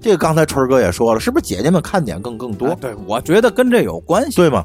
[0.00, 2.68] 这个刚才春哥也说了，是不是姐姐们看点更更多？
[2.68, 4.36] 哎对，我觉得跟这有关系。
[4.36, 4.64] 对吗？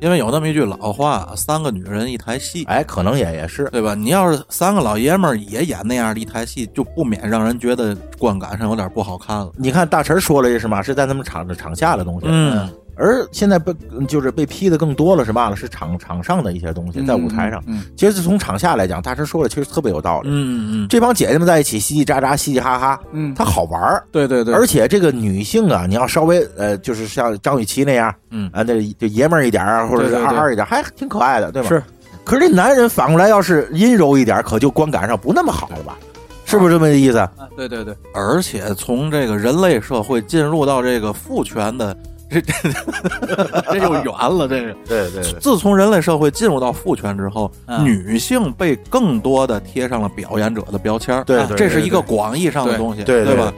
[0.00, 3.68] 因为有那么一句老话，三个女人一台戏，哎，可能也也是。
[3.70, 3.94] 对吧？
[3.94, 9.50] 你要是三个老爷们儿也演那样的一台戏，就不免让人觉得观感上有点不好看了。
[9.56, 10.80] 你看大陈说了一个什么？
[10.82, 12.26] 是在他们场场下的东西。
[12.30, 12.66] 嗯，
[13.00, 13.74] 而现在被
[14.06, 15.56] 就是被批的更多了，是嘛了？
[15.56, 17.62] 是场场上的一些东西，在舞台上。
[17.66, 20.28] 嗯，其实从场下来讲，大师说的其实特别有道理。
[20.30, 24.04] 嗯嗯这帮姐姐们在一起嘻嘻喳喳、嘻嘻哈哈，嗯它好玩儿。
[24.12, 31.68] 对对对，而且这个女性啊，你要稍微呃，就是像张雨绮那样，嗯啊，那就爷们儿一点儿，或者是二二一点儿，还挺可爱的，对吧？
[31.68, 31.82] 是。
[32.22, 35.96] 可是这男人反过来要是阴柔一点儿，可就观感上不那么好了吧？
[36.44, 37.18] 是不是这么个意思？
[37.18, 41.96] 啊对对对，而且从这个人类社会进入到这个父权的，
[42.30, 44.46] 这 这这就圆了。
[44.48, 53.52] 这个，对对自从人类社会进入到父权之后，嗯女性被更多的贴上了表演者的标签儿对对这是一个广义上的东西，对对吧？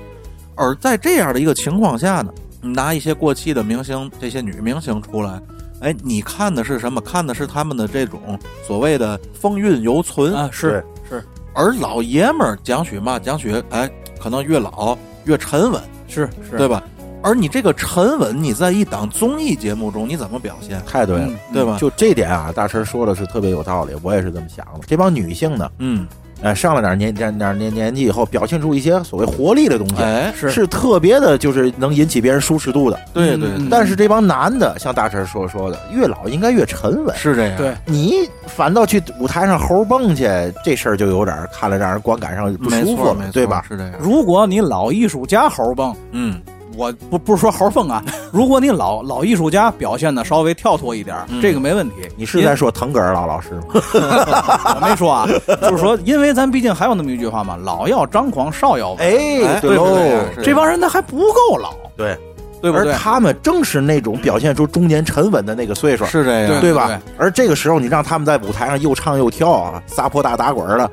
[0.54, 5.40] 而在这样的一个情况下呢，拿一些过气的明星，这些女明星出来。
[5.80, 7.00] 哎，你看的是什么？
[7.00, 13.90] 看的是他们的这种所谓的风韵犹存啊是是而老爷们儿讲许嘛，讲许哎，
[14.22, 16.82] 可能越老越沉稳，是是，对吧？
[17.22, 21.26] 而你这个沉稳，你在一档综艺节目中你怎么表现，太对了。
[21.26, 21.76] 嗯对吧？
[21.78, 24.80] 就这点啊，大陈说的是特别有道理，我也是这么想的。
[24.86, 26.06] 这帮女性呢，嗯，
[26.42, 32.98] 哎，上了点年点点年年纪以后，表现出一些所谓活力的东西，哎，是是特别的，就是能引起别人舒适度的。
[33.12, 37.14] 对对嗯但是这帮男的，像大陈说说的，越老应该越沉稳。
[37.16, 40.26] 是这样，对，你反倒去舞台上猴蹦去，
[40.64, 43.62] 这事儿就有点儿看了让人观感上不舒服了对吧？
[43.68, 46.40] 是这样，如果你老艺术家猴蹦，嗯，
[46.76, 48.02] 我不不是说猴凤啊，
[48.32, 51.96] 如果你老老艺术家表现的稍微跳脱一点这个没问题。
[52.16, 53.62] 你是在说腾格尔老老师吗？
[53.72, 55.26] 我没说啊，
[55.62, 58.98] 就是说，因为咱毕竟还有那么一句话嘛，老要张狂，少要稳。
[58.98, 62.16] 哎，对喽对不对，这帮人他还不够老，对，
[62.60, 62.92] 对不对？
[62.92, 67.00] 而他们正是那种表现出中年沉稳的那个岁数，是这样，对对吧？
[67.18, 70.90] 而这个时候，你让他们在舞台上又唱又跳啊，撒泼大打滚儿的，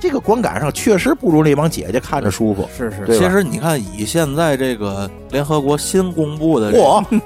[0.00, 2.68] 这个观感上确实不如那帮姐姐看着舒服。
[2.76, 6.72] 是是，其实你看，以现在这个联合国新公布的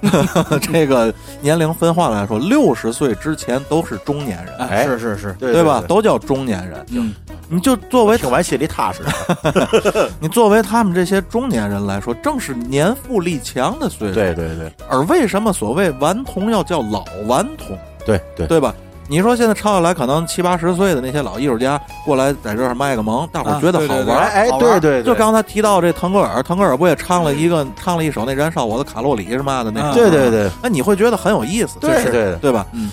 [0.60, 5.82] 这个年龄分化来说，六十岁之前都是中年人，哎，是是是，对对吧？
[5.86, 6.84] 都叫中年人。
[6.90, 7.14] 嗯，
[7.48, 9.02] 你就作为听完心里踏实。
[10.18, 14.14] 你作为他们这些中年人来说，正是年富力强的岁数。
[14.14, 18.74] 对对对而为什么所谓顽童要叫老顽童，对对，对吧？
[19.06, 24.24] 你说现在抄下来，可能七八十岁的那些老艺术家过来在这儿卖个萌，大伙儿觉得好玩儿。
[24.24, 29.92] 哎哎，对对，对就刚才提到这腾格尔，腾格尔不也唱了一个唱了一首那燃烧我的卡路里是嘛的那？
[29.92, 32.66] 对对对那你会觉得很有意思，是对对对吧？
[32.72, 32.90] 嗯。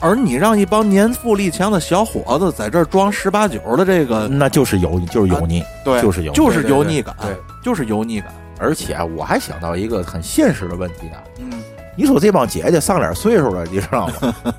[0.00, 6.36] 而你让一帮年富力强的小伙子在这儿装十八九的这个，那就是油腻，就是油腻，对，就是油腻。
[6.36, 8.28] 就是油腻感，对就是油腻感。
[8.58, 11.50] 而且啊我还想到一个很现实的问题啊，嗯，
[11.96, 14.34] 你说这帮姐姐上点岁数了，你知道吗？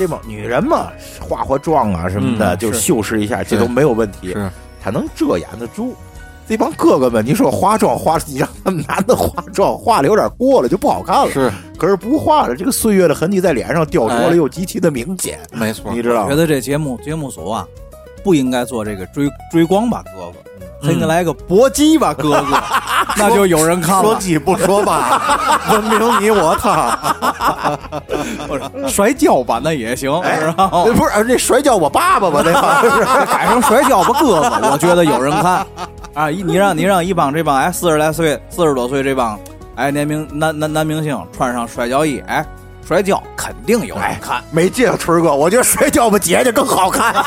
[0.00, 0.90] 这帮女人嘛，
[1.20, 4.28] 化化妆啊什么的，就修饰一下，这都没有问题。
[4.28, 4.50] 是，
[4.82, 5.94] 她能遮掩得住。
[6.48, 11.30] 这帮哥哥们，你说化妆化，你让他们男的化妆化的有点过了，就不好看了。
[11.30, 16.30] 是可是不化了，这个岁月的痕迹在脸上雕琢哎了，又极其的明显，没错，你知道吗？
[16.30, 17.68] 觉得这节目节目组啊，
[18.24, 20.49] 不应该做这个追追光吧哥哥，
[20.82, 22.58] 他应该来个搏击吧哥哥，
[23.16, 24.02] 那就有人看了。
[24.02, 26.98] 说鸡不说吧， 文明你我他。
[28.88, 30.38] 摔跤吧那也行，哎？
[30.94, 32.42] 不是那摔跤我爸爸吧？
[32.44, 33.04] 这好像是。
[33.26, 35.66] 改成摔跤吧哥哥，我觉得有人看
[36.14, 36.30] 啊！
[36.30, 39.38] 一你让你让一帮这帮哎四十来岁、四十多岁这帮
[39.76, 42.44] 哎年明男男男明星穿上摔跤衣，哎
[42.90, 44.42] 摔跤肯定有人看。
[44.50, 47.14] 没劲啊春哥，我觉得摔跤吧姐姐更好看。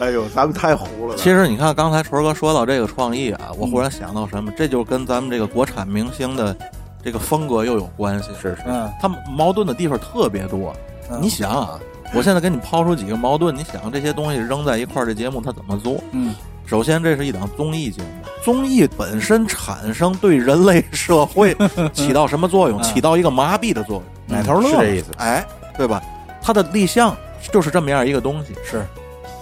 [0.00, 1.14] 哎呦，咱们太糊了。
[1.14, 6.56] 其实你看，刚才锤哥说到这个创意啊，我忽然想到什么，这就跟咱们这个国产明星的
[7.04, 8.30] 这个风格又有关系。
[8.42, 10.74] 是是，嗯，他们矛盾的地方特别多。
[11.08, 11.78] 嗯你想啊，
[12.12, 16.02] 我现在给你抛出几个矛盾，你想这些东西扔在一块儿，这节目它怎么做？
[16.10, 16.34] 嗯，
[16.66, 18.08] 首先，这是一档综艺节目，
[18.42, 21.56] 综艺本身产生对人类社会
[21.92, 22.80] 起到什么作用？
[22.80, 24.04] 嗯起到一个麻痹的作用，
[24.38, 25.08] 奶头乐是这意思。
[25.18, 25.44] 哎，
[25.76, 26.02] 对吧？
[26.42, 27.16] 它的立项
[27.52, 28.54] 就是这么样一个东西。
[28.64, 28.84] 是，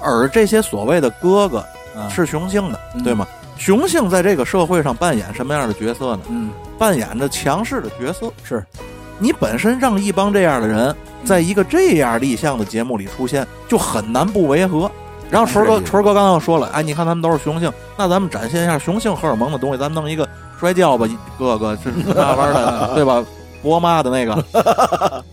[0.02, 1.64] 而这些所谓的哥哥
[1.96, 3.26] 嗯是雄性的，嗯对吗？
[3.56, 6.22] 雄性在这个社会上扮演什么样的角色呢？
[6.28, 8.32] 嗯扮演着强势的角色。
[8.42, 8.64] 是，
[9.18, 10.94] 你本身让一帮这样的人
[11.24, 14.90] 在一个这样立项的节目里出现，就很难不违和。
[15.32, 20.28] 然后锤哥，锤哥刚刚说了，哎，你看他们都是雄性，那咱们展现一下雄性荷尔蒙的东西，咱们弄一个
[20.60, 21.08] 摔跤吧，
[21.38, 23.24] 哥哥这那玩意儿的，对吧？
[23.62, 24.44] 博妈的那个，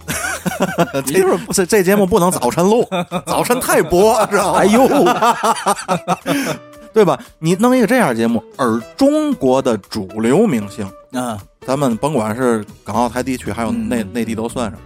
[1.06, 2.88] 这这这节目不能早晨录，
[3.26, 4.60] 早晨太薄，知道吗？
[4.60, 4.88] 哎呦，
[6.94, 7.20] 对吧？
[7.40, 14.80] 你弄一个这样节目，而中国的主流明星，啊咱们甭管是港澳台地区，还有嗯内内地都算上，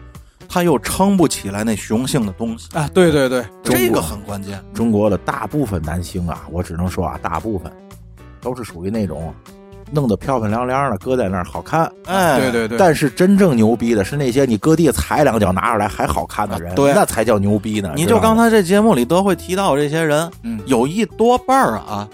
[0.53, 4.63] 他又撑不起来那雄性的东西，啊，对对对，这个很关键。
[4.71, 7.71] 中国的大部分男星啊，我只能说啊，大部分
[8.39, 9.33] 都是属于那种
[9.91, 11.91] 弄得漂漂亮亮的，搁在那儿好看。
[12.05, 16.93] 哎，对对对，但是真正牛逼的是那些你搁地踩两脚拿出来还好看的人，啊对。
[16.93, 17.91] 那才叫牛逼呢。
[17.95, 20.61] 你就刚才这节目里都会提到这些人，嗯。
[20.67, 22.07] 有一多半儿啊，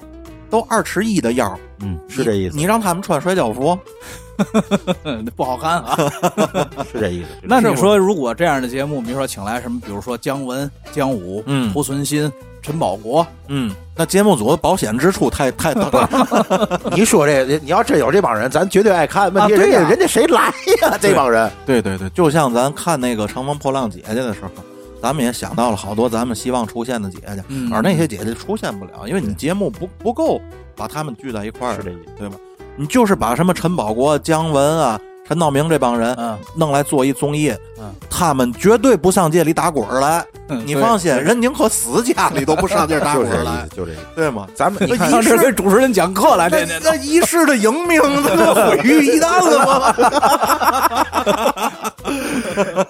[0.49, 3.77] 都二尺一的腰，嗯是这意思，你让他们穿摔跤服，
[5.35, 5.97] 不好看啊。
[6.91, 7.27] 是这意思。
[7.43, 12.31] 那你说，如果这样的节目，比如说请来什么，比如说姜文、姜武、嗯濮存昕、
[12.61, 16.81] 陈宝国，嗯，那节目组的保险支出太太大了。
[16.95, 19.31] 你说这，你要真有这帮人，咱绝对爱看。
[19.33, 20.47] 问题人家、人家谁来
[20.81, 20.97] 呀？
[20.99, 24.49] 这帮人，对对对，就像咱看那个《乘风破浪姐姐》的时候，
[25.01, 30.41] 咱们也想到了好多咱们希望出现的姐姐，嗯而那些姐姐出现不了，因为你节目不不够
[30.75, 32.11] 把他们聚在一块儿是，这意思。
[32.17, 32.35] 对吧？
[32.75, 40.25] 你就是把什么陈宝国、姜文啊、陈道明这帮人嗯，弄来做一综艺，嗯他们绝对不上街里打滚儿来。
[40.51, 44.01] 嗯你放心，人宁可死家里都不上街打就滚儿来这意思，，就这意思。
[44.15, 44.47] 对吗？
[44.55, 49.93] 咱们你看上 这给主持人讲课来，那天天那一世的英名，这 个毁于一旦了吗？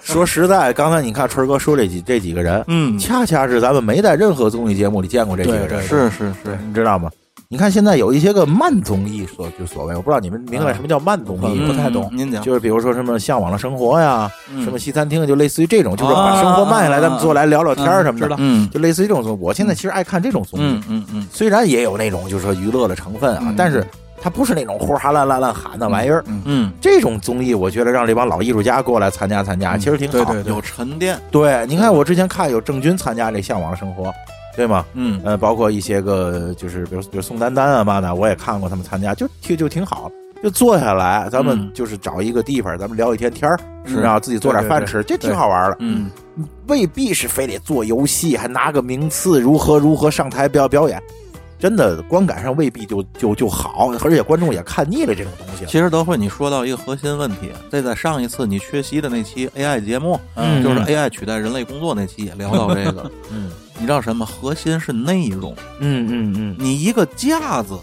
[0.00, 7.10] 说实在，刚才你看春哥说这几这几个人，嗯，恰恰是咱们没在任何综艺节目里见过这几个人，是是是，你知道吗？
[7.52, 11.66] 你看现在有一些个慢综艺，所就所谓，我不知道你们明白什么叫慢综艺嗯？
[11.66, 19.38] 不太懂嗯您讲，就是比如说什么向往的生活呀，嗯什么西餐厅，就类似于这种，就是把生活慢下来，啊咱们坐来聊聊天儿什么的知道，嗯就类似于这种综艺。
[19.40, 23.84] 我现在其实爱看这种综艺嗯，嗯嗯虽然也有那种就是说娱乐的成分啊嗯，但是
[24.22, 26.22] 它不是那种呼哈烂烂烂喊的玩意儿。
[26.28, 30.32] 嗯嗯，这种综艺，我觉得让这帮老艺术家过来参加参加，嗯其实挺好。
[30.32, 34.04] 对对有沉淀，对，你看我之前看有郑钧参加这《向往的生活》，
[34.56, 34.84] 对吗？
[34.94, 40.10] 嗯呃，包括一些个就是比如比如宋丹丹啊嘛的，我也看过他们参加，就挺就挺好。
[40.42, 45.76] 就坐下来，咱们嗯就是找一个地方，咱们聊一天天儿，是然后自己做点饭吃，这挺好玩的。
[45.80, 46.10] 嗯
[46.66, 50.98] 未必是非得做游戏，还拿个名次，如何如何上台表表演，
[51.58, 55.66] 真的观感上未必就就就好，而且观众也看腻了这种东西。
[55.66, 63.10] 其实德惠，你说到一个核心问题，这在上一次你缺席的那期 AI 节目，嗯就是 AI 取代人类工作那期也聊到这个。
[63.30, 63.50] 嗯
[63.80, 64.24] 你知道什么？
[64.26, 65.52] 核心是内容。
[65.80, 67.78] 嗯嗯嗯你一个架子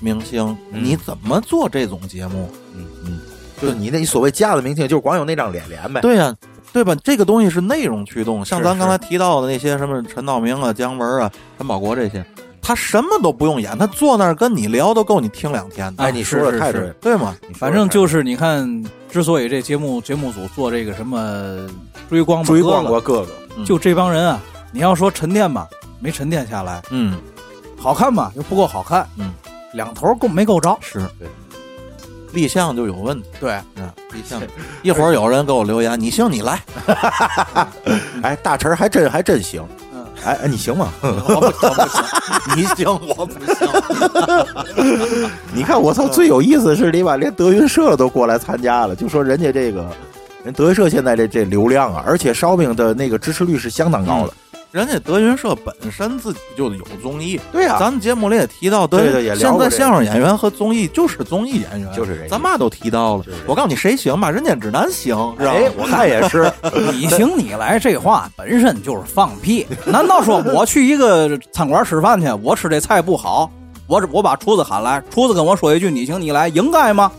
[0.00, 2.48] 明星，嗯你怎么做这种节目？
[2.74, 3.20] 嗯嗯，
[3.60, 6.00] 就是你那所谓架子明星，就是光有那张脸脸呗。
[6.00, 6.34] 对呀、
[6.72, 6.94] 对吧？
[7.02, 12.24] 这个东西是内容驱动，像咱刚才提到的那些什么陈道明啊、姜文啊、陈宝国这些，
[12.62, 17.36] 他什么都不用演，他坐那儿跟你聊都够你听两天的，哎，你说的太对了，对吗？
[17.54, 21.68] 反正就是你看，之所以这节目节目组做这个什么
[22.08, 24.40] 追光吧追光哥过哥哥，嗯就这帮人啊，
[24.74, 25.68] 你要说沉淀吧，
[26.00, 27.16] 没沉淀下来；嗯，
[27.78, 29.08] 好看吧，又不够好看。
[29.16, 29.32] 嗯，
[29.72, 30.76] 两头够没够着？
[30.80, 31.28] 是对，
[32.32, 33.28] 立项就有问题。
[33.38, 34.42] 对，嗯，立项。
[34.82, 36.60] 一会儿有人给我留言，你行你来，
[38.22, 39.64] 哎，大陈儿还真还真行。
[39.94, 40.92] 嗯，哎哎，你行吗？
[41.02, 45.30] 我不行，不行，你行我不行。
[45.54, 49.86] 你看，我操，最有意思的是，你把连德云社都过来参加了，就说人家这个
[50.42, 54.32] 人德云社现在这这流量啊，而且烧饼的那个支持率是相当高的。
[54.74, 63.38] 人家德云社本身自己就有综艺，对呀、咱们节目里也提到，德对对也聊现在相声演员和综艺就是综艺演员，就是这咱嘛都提到了就是。
[63.46, 64.32] 我告诉你，谁行吧？
[64.32, 66.52] 人家指南行，知道吗哎，我看也是，
[66.92, 69.64] 你行你来这话本身就是放屁。
[69.86, 73.48] 难道说我去一个餐馆吃饭去，我吃这菜不好，
[73.86, 77.12] 我我把厨子喊来，厨子跟我说一句你行你来，应该吗？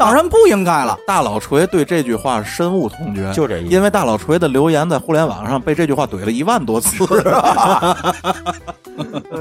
[0.00, 0.98] 当然不应该了。
[1.06, 3.70] 大老锤对这句话深恶痛绝，就这意思。
[3.70, 7.04] 因为大老锤的留言在互联网上被这句话怼了一万多次。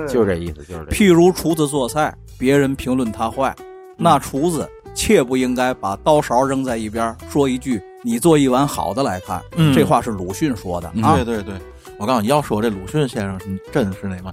[0.05, 0.91] 就这意思，就是这意思。
[0.91, 3.55] 譬如厨子做菜，别人评论他坏，
[3.95, 9.41] 那厨子切不应该把刀勺扔在一边，说一句“你做一碗好的来看”。
[9.55, 11.23] 嗯这话是鲁迅说的啊对。
[11.23, 11.53] 对对，
[11.97, 13.39] 我告诉你，要说这鲁迅先生
[13.71, 14.29] 真是那嘛，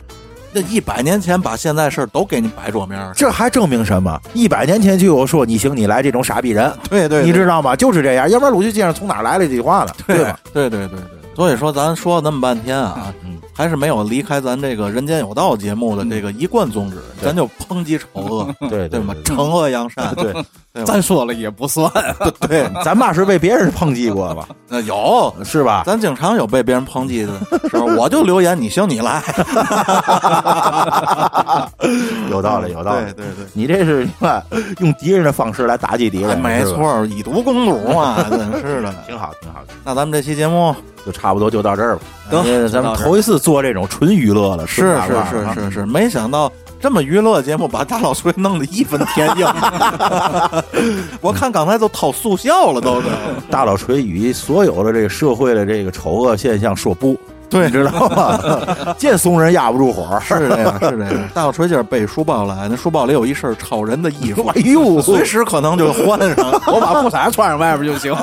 [0.57, 3.13] 那一百年前把现在事儿都给你摆桌面儿。
[3.15, 4.19] 这还证明什么？
[4.33, 7.77] 一百年前就有说你行你来这种傻逼人，对对，你知道吗？
[7.77, 9.93] 就是这样，要不然鲁迅先生从哪儿来了这句话呢？
[10.07, 10.41] 对吧？？
[10.55, 11.01] 对对对对。
[11.35, 19.15] 所以说，咱说了那么半天啊，嗯，还是没有离开咱这个《人间有道》节目的这个一贯宗旨，对咱就抨击丑恶，对对吗？
[19.23, 20.33] 惩恶扬善，对，
[20.85, 21.91] 咱说了也不算，
[22.49, 24.49] 对， 咱爸是被别人抨击过吧？
[24.69, 25.83] 那有，是吧？
[25.87, 27.33] 咱经常有被别人抨击的
[27.71, 29.23] 时候，我就留言，你行你来，
[32.31, 33.25] 有道理，有道理对。
[33.25, 33.47] 对对。
[33.53, 34.09] 你这是
[34.81, 38.95] 用敌人的方式来打击敌哎人，没，错，以毒攻毒嘛，真是的。
[39.07, 39.67] 挺好，挺好的。
[39.85, 40.75] 那咱们这期节目
[41.05, 42.03] 就差不多就到这儿吧。
[42.31, 46.51] 得咱们头一次做这种纯娱乐了，是是啊是是是，没想到
[46.81, 49.47] 这么娱乐节目把大老锤弄得义愤填膺，
[51.21, 53.09] 我看刚才都掏速效了，都是。
[53.51, 57.17] 大老锤与所有的这个社会的这个丑恶现象说不，
[57.49, 58.39] 对你知道吗？
[58.99, 61.15] 见怂人压不住火，是这样，是这样。
[61.35, 66.61] 大老锤今儿背书包来，那书包里有一身超人的衣服，哎呦，随时可能就换上。
[66.67, 68.15] 我把裤衩穿上外边就行。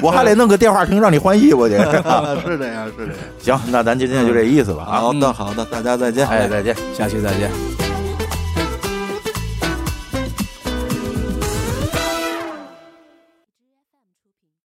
[0.02, 1.74] 我还得弄个电话亭让你换衣服去。
[2.44, 3.58] 是这样，是这样。
[3.58, 5.00] 行，那咱今天就这意思吧啊！
[5.00, 6.26] 好的，好的，大家再见。
[6.26, 6.74] 哎，再见。
[6.96, 7.79] 下期再见。